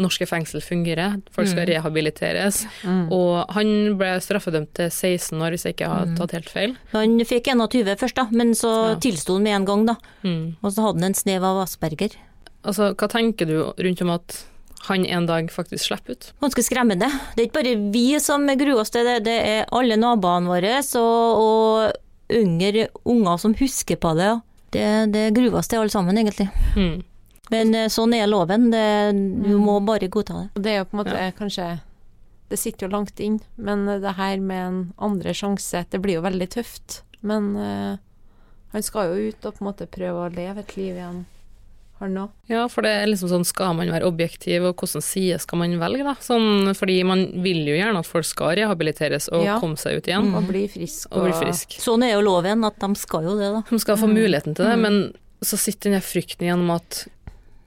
norske 0.00 0.24
fengsel 0.28 0.62
fungerer. 0.62 1.16
Folk 1.34 1.48
skal 1.50 1.66
rehabiliteres. 1.66 2.62
Og 3.10 3.50
han 3.56 3.96
ble 3.98 4.12
straffedømt 4.22 4.70
til 4.78 4.88
16 4.88 5.40
år, 5.42 5.50
hvis 5.56 5.64
jeg 5.66 5.74
ikke 5.74 5.88
har 5.90 6.12
tatt 6.16 6.32
helt 6.36 6.48
feil. 6.52 6.76
Han 6.94 7.18
fikk 7.26 7.50
21 7.50 7.96
først, 7.98 8.14
da, 8.20 8.28
men 8.30 8.52
så 8.54 8.70
Ja. 8.92 8.94
tilsto 9.02 9.34
han 9.34 9.42
med 9.42 9.56
en 9.56 9.64
gang. 9.66 9.86
da. 9.86 9.96
Mm. 10.22 10.56
Og 10.62 10.70
så 10.72 10.82
hadde 10.86 11.00
han 11.02 11.04
en 11.10 11.14
snev 11.14 11.42
av 11.42 11.66
Asperger. 11.66 12.14
Altså, 12.64 12.94
hva 12.94 13.08
tenker 13.08 13.46
du 13.46 13.72
rundt 13.82 14.02
om 14.02 14.10
at 14.10 14.44
han 14.88 15.04
en 15.06 15.26
dag 15.28 15.50
faktisk 15.52 15.84
slipper 15.90 16.16
ut? 16.16 16.30
Ganske 16.40 16.62
skremmende. 16.64 17.10
Det 17.34 17.42
er 17.42 17.48
ikke 17.48 17.60
bare 17.60 17.74
vi 17.92 18.06
som 18.22 18.46
gruer 18.48 18.80
oss 18.80 18.92
til 18.94 19.04
det, 19.04 19.18
det 19.26 19.36
er 19.44 19.68
alle 19.76 19.98
naboene 20.00 20.48
våre 20.48 20.78
og, 21.00 21.42
og 21.44 22.32
yngre 22.32 22.88
unger 23.04 23.36
som 23.42 23.54
husker 23.58 24.00
på 24.00 24.14
det. 24.18 24.32
Det, 24.70 24.88
det 25.12 25.26
gruer 25.36 25.58
oss 25.60 25.68
til 25.68 25.82
alle 25.82 25.92
sammen, 25.92 26.18
egentlig. 26.18 26.48
Mm. 26.78 27.00
Men 27.50 27.74
eh, 27.74 27.88
sånn 27.90 28.14
er 28.14 28.28
loven. 28.30 28.68
Det, 28.70 28.84
du 29.44 29.56
må 29.58 29.80
bare 29.82 30.08
godta 30.12 30.44
det. 30.44 30.62
Det 30.62 30.74
er 30.74 30.78
jo 30.82 30.90
på 30.90 30.96
en 30.96 31.02
måte 31.02 31.16
Ja. 31.18 31.32
kanskje 31.36 31.80
Det 32.50 32.58
sitter 32.58 32.86
jo 32.86 32.90
langt 32.90 33.20
inn, 33.22 33.40
men 33.54 33.84
det 33.86 34.16
her 34.18 34.40
med 34.42 34.60
en 34.66 34.78
andre 34.98 35.30
sjanse, 35.34 35.84
det 35.90 36.00
blir 36.02 36.16
jo 36.18 36.24
veldig 36.24 36.48
tøft. 36.50 37.02
Men 37.22 37.52
uh, 37.54 37.94
han 38.72 38.82
skal 38.82 39.12
jo 39.12 39.28
ut 39.30 39.46
og 39.46 39.54
på 39.54 39.62
en 39.62 39.68
måte 39.68 39.86
prøve 39.86 40.24
å 40.24 40.32
leve 40.34 40.64
et 40.64 40.74
liv 40.74 40.96
igjen, 40.96 41.20
han 42.00 42.16
òg. 42.16 42.30
Ja, 42.48 42.66
for 42.68 42.82
det 42.82 42.90
er 42.90 43.06
liksom 43.06 43.28
sånn, 43.30 43.44
skal 43.46 43.74
man 43.78 43.88
være 43.92 44.08
objektiv, 44.08 44.64
og 44.64 44.76
hvilken 44.80 45.02
side 45.04 45.38
skal 45.40 45.58
man 45.62 45.78
velge, 45.78 46.02
da? 46.04 46.14
Sånn, 46.24 46.72
fordi 46.74 46.98
man 47.06 47.26
vil 47.44 47.62
jo 47.68 47.76
gjerne 47.76 47.98
at 48.02 48.06
folk 48.08 48.24
skal 48.24 48.56
rehabiliteres 48.56 49.28
og 49.32 49.44
Ja. 49.44 49.58
komme 49.60 49.76
seg 49.76 49.98
ut 49.98 50.06
igjen, 50.10 50.34
Og 50.34 50.48
bli 50.48 50.66
frisk. 50.68 51.08
og 51.12 51.24
bli 51.28 51.32
frisk. 51.32 51.78
Sånn 51.80 52.02
er 52.02 52.14
jo 52.16 52.22
loven, 52.26 52.64
at 52.64 52.78
de 52.80 52.94
skal 52.96 53.22
jo 53.24 53.36
det, 53.38 53.52
da. 53.52 53.62
De 53.68 53.78
skal 53.78 53.96
få 53.96 54.08
muligheten 54.08 54.54
til 54.56 54.64
det, 54.64 54.78
men 54.78 55.12
så 55.42 55.56
sitter 55.56 55.90
den 55.92 56.00
frykten 56.00 56.42
igjen 56.48 56.60
om 56.60 56.70
at 56.72 57.06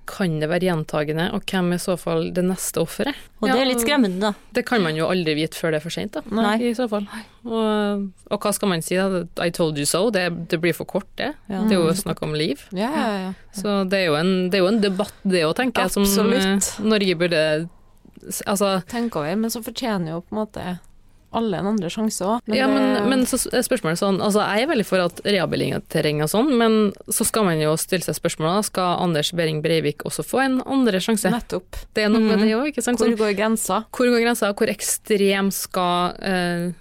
kan 0.10 0.40
det 0.42 0.50
være 0.52 0.68
gjentagende, 0.68 1.30
og 1.36 1.46
hvem 1.50 1.72
er 1.74 1.80
i 1.80 1.84
så 1.84 1.96
fall 2.00 2.28
det 2.36 2.44
neste 2.46 2.82
offeret? 2.82 3.18
Og 3.42 3.48
det 3.50 3.56
er 3.60 3.68
litt 3.70 3.84
skremmende, 3.84 4.20
da. 4.20 4.32
Det 4.56 4.66
kan 4.68 4.84
man 4.84 4.98
jo 4.98 5.08
aldri 5.12 5.36
vite 5.38 5.60
før 5.60 5.74
det 5.74 5.80
er 5.80 5.86
for 5.86 5.96
sent, 5.96 6.18
da. 6.18 6.24
Nei. 6.34 6.56
I 6.70 6.74
så 6.78 6.88
fall. 6.92 7.08
Og, 7.44 8.06
og 8.30 8.46
hva 8.46 8.54
skal 8.56 8.72
man 8.72 8.84
si, 8.86 8.98
da? 9.00 9.24
I 9.44 9.52
told 9.56 9.80
you 9.80 9.88
so. 9.90 10.06
Det, 10.14 10.26
det 10.52 10.60
blir 10.64 10.76
for 10.78 10.90
kort, 10.90 11.10
det. 11.20 11.34
Ja. 11.52 11.64
Det 11.70 11.78
er 11.78 11.82
jo 11.82 11.96
snakk 11.98 12.24
om 12.26 12.36
liv. 12.38 12.66
Ja, 12.76 12.92
ja, 12.92 13.14
ja. 13.28 13.32
Så 13.56 13.82
det 13.90 14.04
er 14.04 14.12
jo 14.12 14.18
en, 14.20 14.34
det 14.52 14.60
er 14.60 14.66
jo 14.66 14.72
en 14.72 14.82
debatt, 14.84 15.16
det 15.24 15.46
òg, 15.48 15.56
tenker 15.60 15.88
jeg, 15.88 15.96
som 16.08 16.34
eh, 16.34 16.74
Norge 16.84 17.20
burde 17.20 17.46
Altså, 18.48 18.78
Tenk 18.88 19.18
over, 19.20 19.36
men 19.36 19.52
så 19.52 19.60
fortjener 19.66 20.14
jo 20.14 20.22
på 20.24 20.32
en 20.32 20.40
måte 20.46 20.62
alle 21.34 21.60
en 21.62 21.70
andre 21.74 21.90
sjanse 21.94 22.26
òg. 22.26 22.54
ja, 22.56 22.68
men, 22.70 23.10
men 23.10 23.26
så 23.30 23.40
er 23.54 23.66
spørsmålet 23.66 24.00
sånn 24.02 24.20
Altså, 24.24 24.44
jeg 24.46 24.64
er 24.66 24.70
veldig 24.72 24.86
for 24.88 25.04
at 25.04 25.22
rehabilitering 25.26 26.22
og 26.24 26.30
sånn, 26.32 26.52
men 26.60 26.78
så 27.10 27.26
skal 27.28 27.48
man 27.48 27.60
jo 27.62 27.74
stille 27.82 28.06
seg 28.06 28.16
spørsmålet 28.20 28.70
skal 28.70 29.02
Anders 29.04 29.34
Behring 29.36 29.62
Breivik 29.66 30.06
også 30.08 30.24
få 30.28 30.44
en 30.46 30.60
andre 30.66 31.02
sjanse? 31.04 31.32
Nettopp. 31.34 31.82
Det 31.94 32.06
er 32.06 32.14
noe 32.14 32.22
med 32.24 32.46
det 32.46 32.54
òg, 32.58 32.70
ikke 32.72 32.86
sant? 32.86 33.02
Hvor 33.02 33.10
Sånn, 33.12 33.20
går 33.20 33.36
grensa? 33.40 33.82
hvor 33.92 34.10
går 34.14 34.24
grensa? 34.24 34.54
Hvor 34.54 34.72
ekstrem 34.72 35.50
skal 35.54 36.16
eh, 36.22 36.72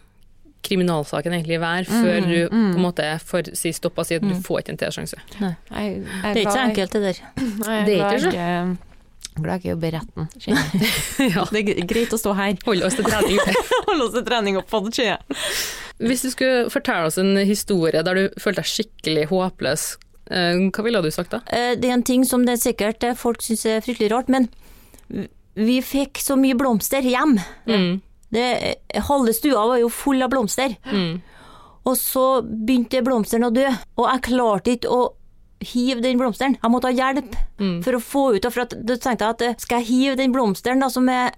kriminalsaken 0.63 1.35
egentlig 1.35 1.59
være 1.63 1.89
før 1.91 2.21
du 2.29 2.37
på 2.53 2.61
en 2.61 2.85
måte 2.85 3.09
får 3.27 3.49
si 3.59 3.73
stopp 3.75 3.99
og 3.99 4.07
si 4.07 4.15
at 4.21 4.23
du 4.23 4.35
får 4.47 4.63
ikke 4.63 4.77
en 4.77 4.81
T-sjanse. 4.85 5.19
Jeg, 5.41 5.51
jeg 5.73 5.99
Det 6.05 6.31
er 6.31 6.41
ikke 6.45 6.55
så 6.55 6.65
enkelt, 6.69 6.93
det 6.95 7.03
der. 7.09 7.23
Nei, 7.67 7.79
Det 7.89 7.99
er 7.99 8.17
ikke 8.17 8.23
så. 8.29 8.92
Glad 9.41 9.55
jeg 9.55 9.63
ikke 9.63 9.73
jobber 9.73 9.95
retten. 9.97 10.29
kjenner 10.45 11.33
ja. 11.33 11.45
Det 11.49 11.63
er 11.63 11.87
greit 11.89 12.13
å 12.13 12.19
stå 12.21 12.35
her. 12.37 12.57
Hold 12.67 12.85
oss 12.85 12.99
til 12.99 13.07
trening. 13.09 13.41
Holde 13.89 14.07
oss 14.09 14.15
til 14.19 14.27
trening 14.29 14.59
opp 14.61 14.69
på 14.69 14.83
det, 14.85 14.93
kjenner. 14.99 15.43
Hvis 16.03 16.25
du 16.27 16.31
skulle 16.35 16.69
fortelle 16.73 17.09
oss 17.09 17.19
en 17.23 17.37
historie 17.49 18.03
der 18.05 18.19
du 18.19 18.41
følte 18.43 18.61
deg 18.65 18.71
skikkelig 18.73 19.27
håpløs, 19.31 19.87
eh, 20.35 20.63
hva 20.69 20.85
ville 20.85 21.03
du 21.05 21.11
sagt 21.15 21.33
da? 21.37 21.43
Eh, 21.49 21.75
Det 21.81 21.89
er 21.89 21.97
en 21.97 22.07
ting 22.07 22.27
som 22.29 22.45
det 22.45 22.59
er 22.59 22.65
sikkert 22.65 23.07
eh, 23.07 23.17
folk 23.19 23.41
syns 23.45 23.65
er 23.71 23.85
fryktelig 23.85 24.11
rart, 24.13 24.29
men 24.33 24.49
vi 25.55 25.81
fikk 25.85 26.21
så 26.25 26.37
mye 26.41 26.57
blomster 26.59 27.05
hjem. 27.05 27.37
Mm. 27.69 28.01
Det, 28.33 28.47
halve 29.09 29.35
stua 29.37 29.67
var 29.69 29.81
jo 29.83 29.91
full 29.93 30.25
av 30.25 30.31
blomster. 30.33 30.77
Mm. 30.89 31.21
Og 31.89 31.97
så 31.99 32.27
begynte 32.47 33.03
blomsteren 33.05 33.49
å 33.49 33.53
dø, 33.55 33.67
og 33.99 34.07
jeg 34.09 34.25
klarte 34.31 34.77
ikke 34.77 34.93
å 34.93 35.03
hive 35.67 36.03
den 36.05 36.19
blomsteren. 36.21 36.57
Jeg 36.63 36.71
måtte 36.73 36.91
ha 36.91 36.97
hjelp 36.97 37.37
Mm. 37.63 37.77
for 37.85 37.93
å 37.95 38.01
få 38.03 38.23
ut 38.37 38.45
av 38.49 38.53
For 38.53 38.63
at, 38.65 38.73
da 38.85 38.97
tenkte 38.97 39.23
jeg 39.23 39.31
at 39.37 39.43
eh, 39.47 39.55
skal 39.63 39.79
jeg 39.83 39.87
hive 39.93 40.17
den 40.19 40.33
blomsteren 40.35 40.81
da 40.83 40.89
som 40.91 41.09
er 41.09 41.31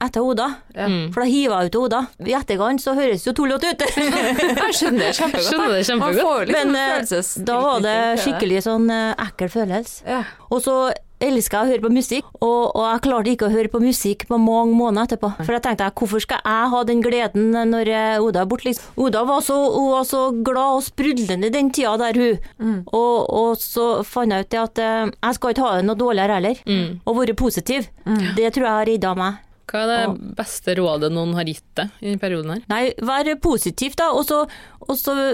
etter 0.00 0.22
Oda? 0.22 0.46
Mm. 0.76 1.10
For 1.12 1.20
da 1.24 1.26
hiver 1.28 1.58
jeg 1.60 1.72
ut 1.72 1.76
Oda. 1.82 2.00
I 2.24 2.34
etterkant 2.38 2.80
så 2.80 2.94
høres 2.94 3.26
jo 3.26 3.32
tullete 3.34 3.72
ut. 3.74 3.82
Jeg 3.98 4.76
skjønner 4.78 5.08
det 5.08 5.16
kjempegodt. 5.18 5.48
Skjønner 5.48 5.74
det 5.74 5.86
kjempegodt. 5.88 6.52
Men 6.54 6.76
eh, 6.78 7.42
da 7.50 7.56
var 7.64 7.80
det 7.82 7.96
skikkelig 8.22 8.62
sånn 8.68 8.86
eh, 8.94 9.14
ekkel 9.26 9.50
følelse. 9.50 10.06
Ja. 10.06 10.22
Og 10.54 10.62
så 10.62 10.76
elska 11.24 11.62
å 11.62 11.68
høre 11.68 11.82
på 11.82 11.90
musikk, 11.92 12.28
og, 12.38 12.76
og 12.76 12.84
jeg 12.84 13.02
klarte 13.06 13.32
ikke 13.32 13.48
å 13.48 13.52
høre 13.52 13.72
på 13.72 13.80
musikk 13.82 14.26
på 14.28 14.38
mange 14.40 14.76
måneder 14.78 15.08
etterpå. 15.08 15.30
For 15.40 15.56
jeg 15.56 15.64
tenkte 15.64 15.90
hvorfor 15.98 16.24
skal 16.24 16.42
jeg 16.44 16.70
ha 16.74 16.82
den 16.88 17.02
gleden 17.04 17.50
når 17.72 17.90
eh, 17.94 18.22
Oda 18.22 18.44
er 18.44 18.50
borte, 18.50 18.68
liksom. 18.68 18.92
Oda 19.06 19.24
var 19.28 19.42
så, 19.46 19.56
hun 19.74 19.90
var 19.96 20.06
så 20.08 20.22
glad 20.46 20.78
og 20.78 20.86
sprudlende 20.86 21.50
den 21.54 21.72
tida 21.74 21.96
der, 22.00 22.20
hun. 22.22 22.78
Og, 22.92 23.16
og 23.26 23.58
så 23.62 23.88
fant 24.06 24.34
jeg 24.34 24.46
ut 24.46 24.54
det 24.54 24.62
at 24.62 24.80
eh, 24.84 25.02
jeg 25.10 25.38
skal 25.38 25.54
ikke 25.54 25.66
ha 25.66 25.74
det 25.78 25.88
noe 25.88 25.98
dårligere 25.98 26.38
heller. 26.38 26.64
Mm. 26.68 26.88
Og 27.04 27.20
være 27.20 27.36
positiv. 27.38 27.90
Det 28.06 28.54
tror 28.54 28.64
jeg 28.64 28.74
har 28.78 28.88
redda 28.88 29.14
meg. 29.18 29.44
Hva 29.68 29.82
er 29.84 29.90
det 29.90 30.32
beste 30.38 30.72
rådet 30.78 31.10
noen 31.12 31.34
har 31.36 31.44
gitt 31.48 31.66
deg 31.76 31.90
i 32.00 32.08
denne 32.08 32.22
perioden 32.22 32.54
her? 32.54 32.62
Nei, 32.70 32.82
vær 33.04 33.28
positiv, 33.44 33.98
da. 34.00 34.08
Og 34.16 34.24
så, 34.24 34.44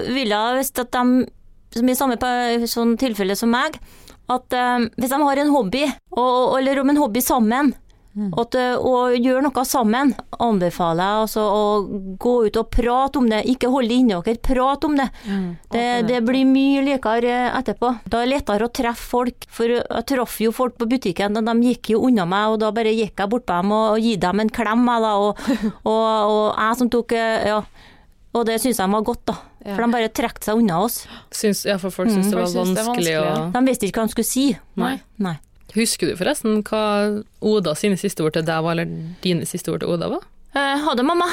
vil 0.09 0.33
jeg, 0.33 0.57
hvis 0.59 0.73
at 0.81 0.91
de 0.91 1.25
som 1.75 1.91
i 1.91 1.95
samme 1.97 2.15
sånn 2.71 2.95
tilfelle 2.99 3.35
som 3.35 3.51
meg, 3.51 3.77
at 4.31 4.53
eh, 4.57 4.85
hvis 4.97 5.11
de 5.11 5.23
har 5.23 5.41
en 5.41 5.55
hobby, 5.55 5.87
og, 6.17 6.59
eller 6.59 6.81
om 6.81 6.93
en 6.93 7.03
hobby 7.03 7.21
sammen, 7.23 7.73
at, 8.15 8.55
eh, 8.55 8.77
og 8.79 9.17
gjør 9.19 9.41
noe 9.43 9.63
sammen, 9.67 10.13
anbefaler 10.39 11.03
jeg 11.03 11.23
altså 11.25 11.41
å 11.51 11.63
gå 12.21 12.35
ut 12.47 12.59
og 12.61 12.69
prate 12.71 13.19
om 13.19 13.27
det. 13.27 13.41
Ikke 13.51 13.67
hold 13.73 13.91
det 13.91 13.97
inni 13.99 14.15
dere, 14.15 14.39
prat 14.39 14.87
om 14.87 14.95
det. 14.95 15.09
Det, 15.73 15.83
det 16.07 16.21
blir 16.23 16.47
mye 16.47 16.85
likere 16.85 17.49
etterpå. 17.59 17.91
Da 18.07 18.21
er 18.21 18.29
det 18.29 18.37
lettere 18.37 18.69
å 18.69 18.71
treffe 18.71 19.09
folk, 19.17 19.47
for 19.51 19.73
jeg 19.75 20.07
traff 20.07 20.37
jo 20.39 20.53
folk 20.55 20.77
på 20.79 20.87
butikken, 20.95 21.35
og 21.35 21.49
de 21.49 21.73
gikk 21.73 21.91
jo 21.91 22.05
unna 22.07 22.23
meg, 22.29 22.55
og 22.55 22.61
da 22.63 22.71
bare 22.75 22.95
gikk 22.95 23.19
jeg 23.19 23.33
bort 23.35 23.47
på 23.49 23.59
dem 23.59 23.75
og, 23.75 23.97
og 23.97 24.07
gi 24.07 24.15
dem 24.23 24.45
en 24.45 24.53
klem, 24.61 24.87
jeg, 24.87 25.03
da, 25.03 25.13
og, 25.19 25.43
og, 25.91 26.05
og 26.31 26.45
jeg 26.55 26.81
som 26.81 26.93
tok 26.95 27.17
eh, 27.19 27.49
Ja. 27.51 27.61
Og 28.35 28.43
det 28.47 28.59
syns 28.61 28.81
jeg 28.81 28.91
var 28.91 29.03
godt, 29.07 29.23
da. 29.31 29.37
Ja. 29.63 29.73
For 29.73 29.85
de 29.85 29.95
bare 29.95 30.11
trakk 30.11 30.41
seg 30.43 30.59
unna 30.59 30.81
oss. 30.83 31.01
Syns, 31.33 31.63
ja, 31.67 31.77
for 31.81 31.93
folk 31.93 32.11
syns 32.11 32.29
det 32.29 32.37
var 32.37 32.49
vanskelig, 32.51 32.75
det 32.75 32.87
vanskelig, 32.89 33.17
og... 33.21 33.51
De 33.55 33.61
visste 33.69 33.87
ikke 33.87 34.01
hva 34.01 34.09
de 34.09 34.15
skulle 34.15 34.29
si. 34.29 34.45
Nei. 34.81 34.95
Nei. 35.23 35.37
Husker 35.75 36.11
du 36.11 36.19
forresten 36.19 36.61
hva 36.67 36.83
Oda 37.43 37.73
sine 37.79 37.97
siste 37.99 38.23
ord 38.23 38.35
til 38.35 38.45
deg 38.47 38.63
var, 38.63 38.75
eller 38.75 39.15
dine 39.23 39.47
siste 39.49 39.73
ord 39.73 39.83
til 39.83 39.95
Oda 39.95 40.11
var? 40.11 40.27
Eh, 40.55 40.75
ha 40.83 40.95
det, 40.95 41.03
mamma. 41.07 41.27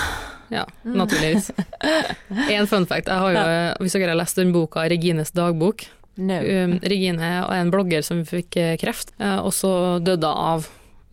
Ja, 0.53 0.65
naturligvis. 0.83 1.51
En 2.57 2.67
fun 2.71 2.87
fact. 2.87 3.09
Jeg 3.09 3.19
har 3.19 3.35
jo, 3.35 3.43
hvis 3.85 3.99
dere 3.99 4.15
har 4.15 4.19
lest 4.19 4.38
den 4.38 4.55
boka 4.55 4.87
'Regines 4.87 5.35
dagbok' 5.35 5.88
No. 6.17 6.37
um, 6.37 6.79
Regine 6.85 7.25
er 7.25 7.47
en 7.57 7.71
blogger 7.73 8.03
som 8.05 8.21
fikk 8.29 8.57
eh, 8.61 8.75
kreft, 8.77 9.15
eh, 9.17 9.38
og 9.41 9.55
så 9.57 9.99
døde 10.05 10.29
hun 10.29 10.43
av 10.45 10.67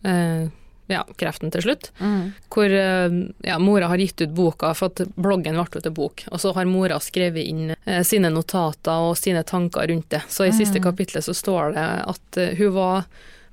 eh, 0.04 0.50
ja, 0.90 1.04
kreften 1.20 1.52
til 1.54 1.64
slutt. 1.64 1.90
Mm. 2.00 2.32
Hvor 2.52 2.74
eh, 2.76 3.16
ja, 3.46 3.58
mora 3.62 3.90
har 3.92 4.02
gitt 4.02 4.20
ut 4.24 4.34
boka, 4.36 4.72
for 4.76 4.92
at 4.92 5.02
bloggen 5.16 5.58
ble 5.58 5.82
til 5.82 5.94
bok. 5.96 6.24
Og 6.30 6.42
så 6.42 6.52
har 6.56 6.68
mora 6.68 7.00
skrevet 7.02 7.46
inn 7.46 7.74
eh, 7.74 8.02
sine 8.06 8.32
notater 8.34 9.08
og 9.10 9.18
sine 9.18 9.44
tanker 9.46 9.88
rundt 9.90 10.10
det. 10.12 10.24
Så 10.28 10.48
i 10.48 10.54
siste 10.56 10.82
kapitlet 10.82 11.26
så 11.26 11.36
står 11.36 11.76
det 11.76 11.88
at 12.10 12.40
uh, 12.40 12.54
hun 12.58 12.74
var 12.76 13.04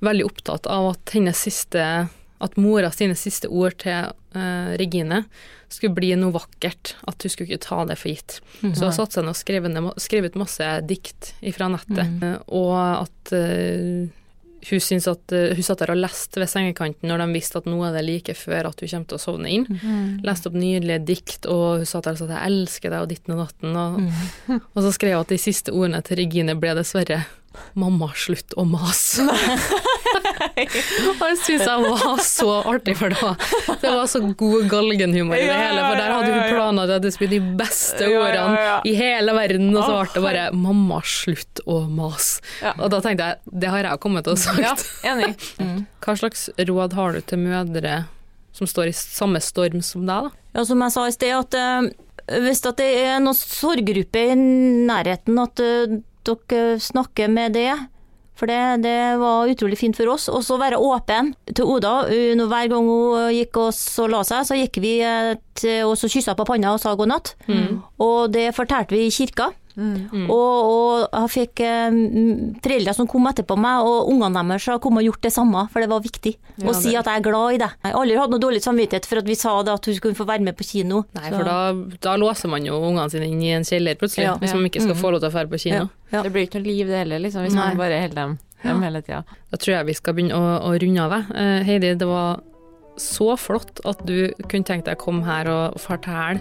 veldig 0.04 0.26
opptatt 0.28 0.68
av 0.70 0.92
at 0.92 1.14
hennes 1.16 1.38
siste 1.48 1.84
at 2.38 2.56
mora 2.60 2.90
sine 2.94 3.16
siste 3.18 3.48
ord 3.50 3.74
til 3.82 4.12
uh, 4.14 4.68
Regine 4.78 5.24
skulle 5.68 5.94
bli 5.94 6.12
noe 6.16 6.32
vakkert. 6.32 6.94
At 7.10 7.22
hun 7.22 7.32
skulle 7.32 7.50
ikke 7.50 7.66
ta 7.66 7.82
det 7.88 7.98
for 8.00 8.12
gitt. 8.12 8.38
Så 8.62 8.88
hun 8.88 8.94
satte 8.94 9.18
seg 9.18 9.26
ned 9.26 9.34
og 9.34 9.40
skrev, 9.40 9.68
ned, 9.68 10.30
ut 10.30 10.38
masse 10.40 10.68
dikt 10.88 11.32
fra 11.56 11.68
nettet. 11.72 12.22
eh, 12.24 12.38
Og 12.46 12.76
at 12.78 13.34
eh, 13.36 14.08
hun, 14.66 14.82
syns 14.82 15.06
at, 15.10 15.32
eh, 15.32 15.54
hun 15.54 15.66
satt 15.66 15.82
der 15.82 15.92
og 15.94 16.00
leste 16.00 16.40
ved 16.42 16.50
sengekanten 16.50 17.10
når 17.10 17.22
de 17.22 17.28
visste 17.36 17.60
at 17.60 17.68
nå 17.70 17.78
er 17.86 17.96
det 17.96 18.04
like 18.06 18.34
før 18.38 18.70
at 18.70 18.82
hun 18.82 18.90
kommer 18.90 19.10
til 19.10 19.18
å 19.18 19.22
sovne 19.22 19.52
inn. 19.54 19.66
Leste 20.26 20.50
opp 20.50 20.58
nydelige 20.58 21.04
dikt, 21.08 21.48
og 21.50 21.82
hun 21.82 21.88
satt 21.88 22.08
der 22.08 22.16
og 22.16 22.18
sa 22.18 22.28
at 22.28 22.34
'jeg 22.36 22.52
elsker 22.52 22.90
deg' 22.90 23.02
og 23.02 23.08
ditten 23.08 23.34
og 23.34 23.46
datten. 23.46 23.76
Og, 23.76 24.60
og 24.74 24.82
så 24.82 24.92
skrev 24.92 25.16
hun 25.16 25.26
at 25.26 25.34
de 25.34 25.38
siste 25.38 25.72
ordene 25.72 26.02
til 26.02 26.18
Regine 26.18 26.58
ble 26.58 26.74
dessverre 26.74 27.24
'mamma, 27.78 28.08
slutt 28.14 28.54
å 28.58 28.64
mase'. 28.68 29.24
og 31.08 31.22
det 31.22 31.30
syns 31.44 31.64
jeg 31.64 31.84
var 31.84 32.20
så 32.24 32.48
artig, 32.72 32.94
for 32.98 33.14
var, 33.20 33.36
det 33.82 33.92
var 33.92 34.08
så 34.10 34.20
god 34.24 34.68
galgenhumor 34.70 35.38
i 35.38 35.46
det 35.46 35.56
hele. 35.58 35.84
For 35.84 36.00
der 36.00 36.14
hadde 36.16 36.32
hun 36.34 36.44
planer 36.54 36.88
til 36.90 36.96
at 36.98 37.06
det 37.06 37.12
skulle 37.14 37.32
bli 37.34 37.40
de 37.42 37.56
beste 37.60 38.08
ordene 38.08 38.80
i 38.88 38.94
hele 38.98 39.34
verden, 39.36 39.70
og 39.76 39.84
så 39.84 39.96
ble 39.98 40.12
det 40.14 40.24
bare 40.26 40.44
'mamma, 40.56 41.00
slutt 41.04 41.62
å 41.66 41.80
mase'. 41.86 42.40
Og 42.78 42.88
da 42.94 43.00
tenkte 43.04 43.30
jeg, 43.30 43.40
det 43.64 43.72
har 43.72 43.82
jeg 43.90 44.00
kommet 44.04 44.24
til 44.28 44.34
å 44.36 44.60
Ja, 44.62 44.74
sagt. 44.76 45.04
enig. 45.04 45.34
Hva 46.04 46.16
slags 46.18 46.48
råd 46.58 46.92
har 46.98 47.12
du 47.12 47.20
til 47.20 47.38
mødre 47.42 48.04
som 48.52 48.66
står 48.66 48.90
i 48.90 48.96
samme 48.96 49.40
storm 49.44 49.82
som 49.84 50.06
deg, 50.08 50.28
da? 50.28 50.30
Ja, 50.56 50.64
som 50.66 50.80
jeg 50.82 50.94
sa 50.94 51.06
i 51.06 51.12
sted, 51.14 51.34
at 51.36 51.54
eh, 51.54 52.40
hvis 52.42 52.64
at 52.66 52.80
det 52.80 52.88
er 53.04 53.20
noen 53.22 53.36
sorggruppe 53.38 54.22
i 54.32 54.34
nærheten, 54.88 55.38
at 55.38 55.62
eh, 55.62 55.98
dere 56.28 56.78
snakker 56.82 57.30
med 57.32 57.56
det. 57.56 57.72
For 58.38 58.46
det, 58.46 58.84
det 58.84 59.18
var 59.18 59.50
utrolig 59.50 59.78
fint 59.80 59.96
for 59.98 60.12
oss. 60.12 60.28
Og 60.30 60.44
så 60.46 60.58
være 60.60 60.78
åpen 60.78 61.32
til 61.50 61.66
Oda. 61.66 62.04
Uh, 62.06 62.44
Hver 62.46 62.68
gang 62.70 62.86
hun 62.86 63.32
gikk 63.34 63.58
og 63.64 64.10
la 64.12 64.20
seg, 64.26 64.46
så 64.46 64.58
gikk 64.60 64.78
vi 64.84 64.92
eh, 65.02 65.32
til, 65.58 65.88
og 65.88 65.96
så 65.98 66.10
kyssa 66.12 66.36
på 66.38 66.46
panna 66.46 66.76
og 66.76 66.82
sa 66.82 66.94
god 66.94 67.10
natt. 67.10 67.32
Og 67.98 68.30
det 68.30 68.52
fortalte 68.54 68.94
vi 68.94 69.08
i 69.08 69.14
kirka. 69.14 69.50
Mm. 69.78 70.24
Og, 70.34 70.56
og 70.68 71.02
jeg 71.14 71.30
fikk 71.30 71.60
eh, 71.62 71.98
foreldre 72.64 72.94
som 72.96 73.06
kom 73.06 73.28
etterpå 73.30 73.54
meg, 73.62 73.86
og 73.86 74.08
ungene 74.10 74.42
deres 74.50 74.66
har 74.72 74.80
kommet 74.82 75.04
og 75.04 75.12
gjort 75.12 75.22
det 75.28 75.32
samme, 75.36 75.62
for 75.70 75.84
det 75.84 75.88
var 75.92 76.02
viktig 76.02 76.32
Ja, 76.58 76.66
å 76.66 76.74
si 76.74 76.96
at 76.98 77.06
jeg 77.06 77.20
er 77.20 77.24
glad 77.28 77.54
i 77.54 77.60
deg. 77.62 77.76
Jeg 77.84 77.92
har 77.92 78.00
aldri 78.00 78.16
hatt 78.18 78.32
noe 78.34 78.42
dårlig 78.42 78.62
samvittighet 78.64 79.06
for 79.06 79.22
at 79.22 79.28
vi 79.30 79.36
sa 79.38 79.52
det 79.62 79.76
at 79.78 79.86
hun 79.86 79.94
skulle 80.00 80.18
få 80.18 80.26
være 80.26 80.42
med 80.48 80.56
på 80.58 80.66
kino. 80.66 81.04
Nei, 81.14 81.28
Så- 81.30 81.36
for 81.38 81.44
da, 81.44 81.58
da 82.08 82.16
låser 82.18 82.50
man 82.50 82.66
jo 82.66 82.80
ungene 82.82 83.08
sine 83.10 83.30
inn 83.30 83.40
i 83.42 83.52
en 83.54 83.62
kjeller 83.62 83.94
plutselig, 83.94 84.24
Ja. 84.26 84.34
hvis 84.42 84.54
man 84.58 84.66
ikke 84.66 84.82
skal 84.82 84.98
få 84.98 85.12
lov 85.14 85.20
til 85.22 85.30
å 85.30 85.32
dra 85.38 85.46
på 85.46 85.62
kino. 85.62 85.88
Ja. 86.10 86.22
Det 86.26 86.32
blir 86.34 86.48
ikke 86.48 86.58
noe 86.58 86.66
liv 86.72 86.86
det 86.90 86.98
heller, 87.04 87.18
liksom, 87.22 87.44
hvis 87.46 87.54
Nei. 87.54 87.68
man 87.68 87.76
bare 87.76 88.00
holder 88.02 88.14
dem 88.24 88.38
hjemme 88.64 88.82
hele 88.82 89.02
tida. 89.02 89.22
Da 89.52 89.56
tror 89.56 89.74
jeg 89.76 89.86
vi 89.86 89.94
skal 89.94 90.14
begynne 90.14 90.34
å, 90.34 90.60
å 90.66 90.74
runde 90.82 91.00
av. 91.06 91.12
jeg. 91.12 91.36
Eh, 91.38 91.62
Heidi, 91.70 91.94
det 91.94 92.06
var 92.08 92.40
så 92.98 93.36
flott 93.38 93.78
at 93.86 94.00
du 94.04 94.32
kunne 94.48 94.64
tenkt 94.66 94.86
deg 94.90 94.98
å 94.98 95.04
komme 95.04 95.22
her 95.24 95.46
og 95.46 95.78
fortelle 95.78 96.40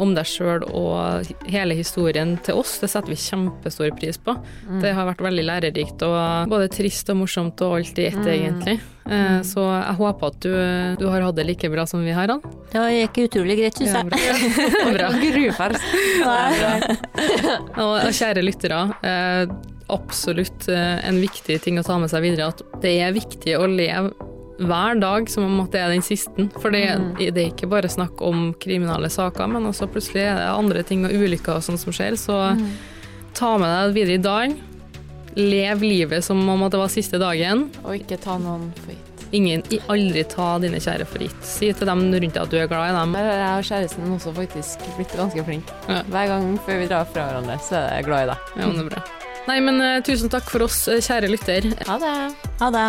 om 0.00 0.14
deg 0.16 0.24
sjøl 0.24 0.62
og 0.72 1.26
hele 1.50 1.74
historien 1.76 2.38
til 2.44 2.54
oss. 2.56 2.78
Det 2.80 2.88
setter 2.88 3.12
vi 3.12 3.18
kjempestor 3.20 3.90
pris 3.98 4.16
på. 4.16 4.32
Mm. 4.68 4.78
Det 4.80 4.92
har 4.96 5.04
vært 5.10 5.20
veldig 5.26 5.44
lærerikt 5.44 6.02
og 6.06 6.48
både 6.48 6.70
trist 6.72 7.10
og 7.12 7.18
morsomt 7.20 7.60
og 7.66 7.76
alt 7.80 7.98
i 8.00 8.06
ett, 8.08 8.16
Mm. 8.16 8.30
egentlig. 8.32 8.80
Eh, 9.04 9.42
Så 9.44 9.60
jeg 9.60 9.96
håper 9.98 10.26
at 10.32 10.40
du, 10.40 10.54
du 11.04 11.06
har 11.10 11.20
hatt 11.26 11.36
det 11.36 11.44
like 11.46 11.68
bra 11.70 11.84
som 11.86 12.00
vi 12.04 12.12
har 12.16 12.28
hatt. 12.32 12.42
Det 12.72 12.80
gikk 13.12 13.20
utrolig 13.28 13.58
greit, 13.60 13.76
syns 13.76 13.92
jeg. 13.92 14.08
Ja, 16.24 16.48
bra. 16.56 16.74
Og, 17.84 18.10
kjære 18.16 18.42
lyttere, 18.44 18.80
eh, 19.04 19.46
absolutt 19.92 20.68
eh, 20.72 21.00
en 21.08 21.20
viktig 21.20 21.58
ting 21.64 21.76
å 21.78 21.84
ta 21.84 21.98
med 22.00 22.08
seg 22.12 22.24
videre, 22.24 22.48
at 22.54 22.62
det 22.80 22.96
er 23.04 23.12
viktig 23.12 23.58
å 23.60 23.66
leve 23.68 24.14
hver 24.58 25.00
dag 25.00 25.30
som 25.30 25.46
om 25.48 25.62
at 25.64 25.72
det 25.74 25.80
er 25.82 25.94
den 25.94 26.04
siste. 26.04 26.48
For 26.62 26.74
det, 26.74 26.84
det 27.18 27.32
er 27.32 27.48
ikke 27.50 27.70
bare 27.70 27.90
snakk 27.90 28.20
om 28.24 28.52
kriminale 28.60 29.10
saker, 29.12 29.48
men 29.50 29.70
også 29.70 29.88
plutselig 29.90 30.22
er 30.26 30.38
det 30.38 30.50
andre 30.52 30.84
ting 30.86 31.06
og 31.08 31.14
ulykker 31.14 31.58
og 31.58 31.66
sånt 31.66 31.82
som 31.82 31.94
skjer. 31.94 32.18
Så 32.20 32.38
ta 33.34 33.56
med 33.58 33.68
deg 33.68 33.90
det 33.90 33.98
videre 33.98 34.20
i 34.20 34.24
dag. 34.28 34.54
Lev 35.34 35.82
livet 35.82 36.22
som 36.24 36.38
om 36.38 36.62
at 36.62 36.74
det 36.74 36.84
var 36.84 36.92
siste 36.92 37.18
dagen. 37.18 37.68
Og 37.82 37.98
ikke 37.98 38.20
ta 38.22 38.38
noen 38.38 38.70
for 38.78 38.94
gitt. 38.94 39.10
Ingen, 39.34 39.64
aldri 39.90 40.22
ta 40.30 40.52
dine 40.62 40.78
kjære 40.78 41.08
for 41.10 41.24
gitt. 41.24 41.40
Si 41.42 41.72
til 41.74 41.90
dem 41.90 42.04
rundt 42.06 42.36
deg 42.36 42.38
at 42.44 42.52
du 42.52 42.60
er 42.60 42.70
glad 42.70 42.92
i 42.92 42.94
dem. 42.94 43.16
Der 43.18 43.26
har 43.32 43.40
jeg 43.40 43.64
og 43.64 43.68
kjæresten 43.72 44.14
også 44.14 44.34
faktisk 44.36 44.86
blitt 44.94 45.16
ganske 45.18 45.46
flink. 45.48 45.74
Ja. 45.88 46.04
Hver 46.14 46.30
gang 46.30 46.54
før 46.62 46.80
vi 46.84 46.88
drar 46.92 47.10
fra 47.10 47.26
hverandre, 47.32 47.58
så 47.66 47.80
er 47.80 47.98
jeg 47.98 48.08
glad 48.12 48.28
i 48.28 48.30
deg. 48.30 48.54
Ja, 48.54 48.68
men 48.68 48.78
det 48.78 48.86
er 48.86 48.90
bra. 48.92 49.04
Nei, 49.44 49.58
men 49.60 49.82
uh, 49.82 49.98
tusen 50.06 50.30
takk 50.32 50.46
for 50.48 50.64
oss, 50.64 50.86
eh, 50.88 51.02
kjære 51.04 51.28
lytter. 51.34 51.68
Ha 51.90 51.98
det. 52.00 52.16
Ha 52.62 52.70
det. 52.72 52.88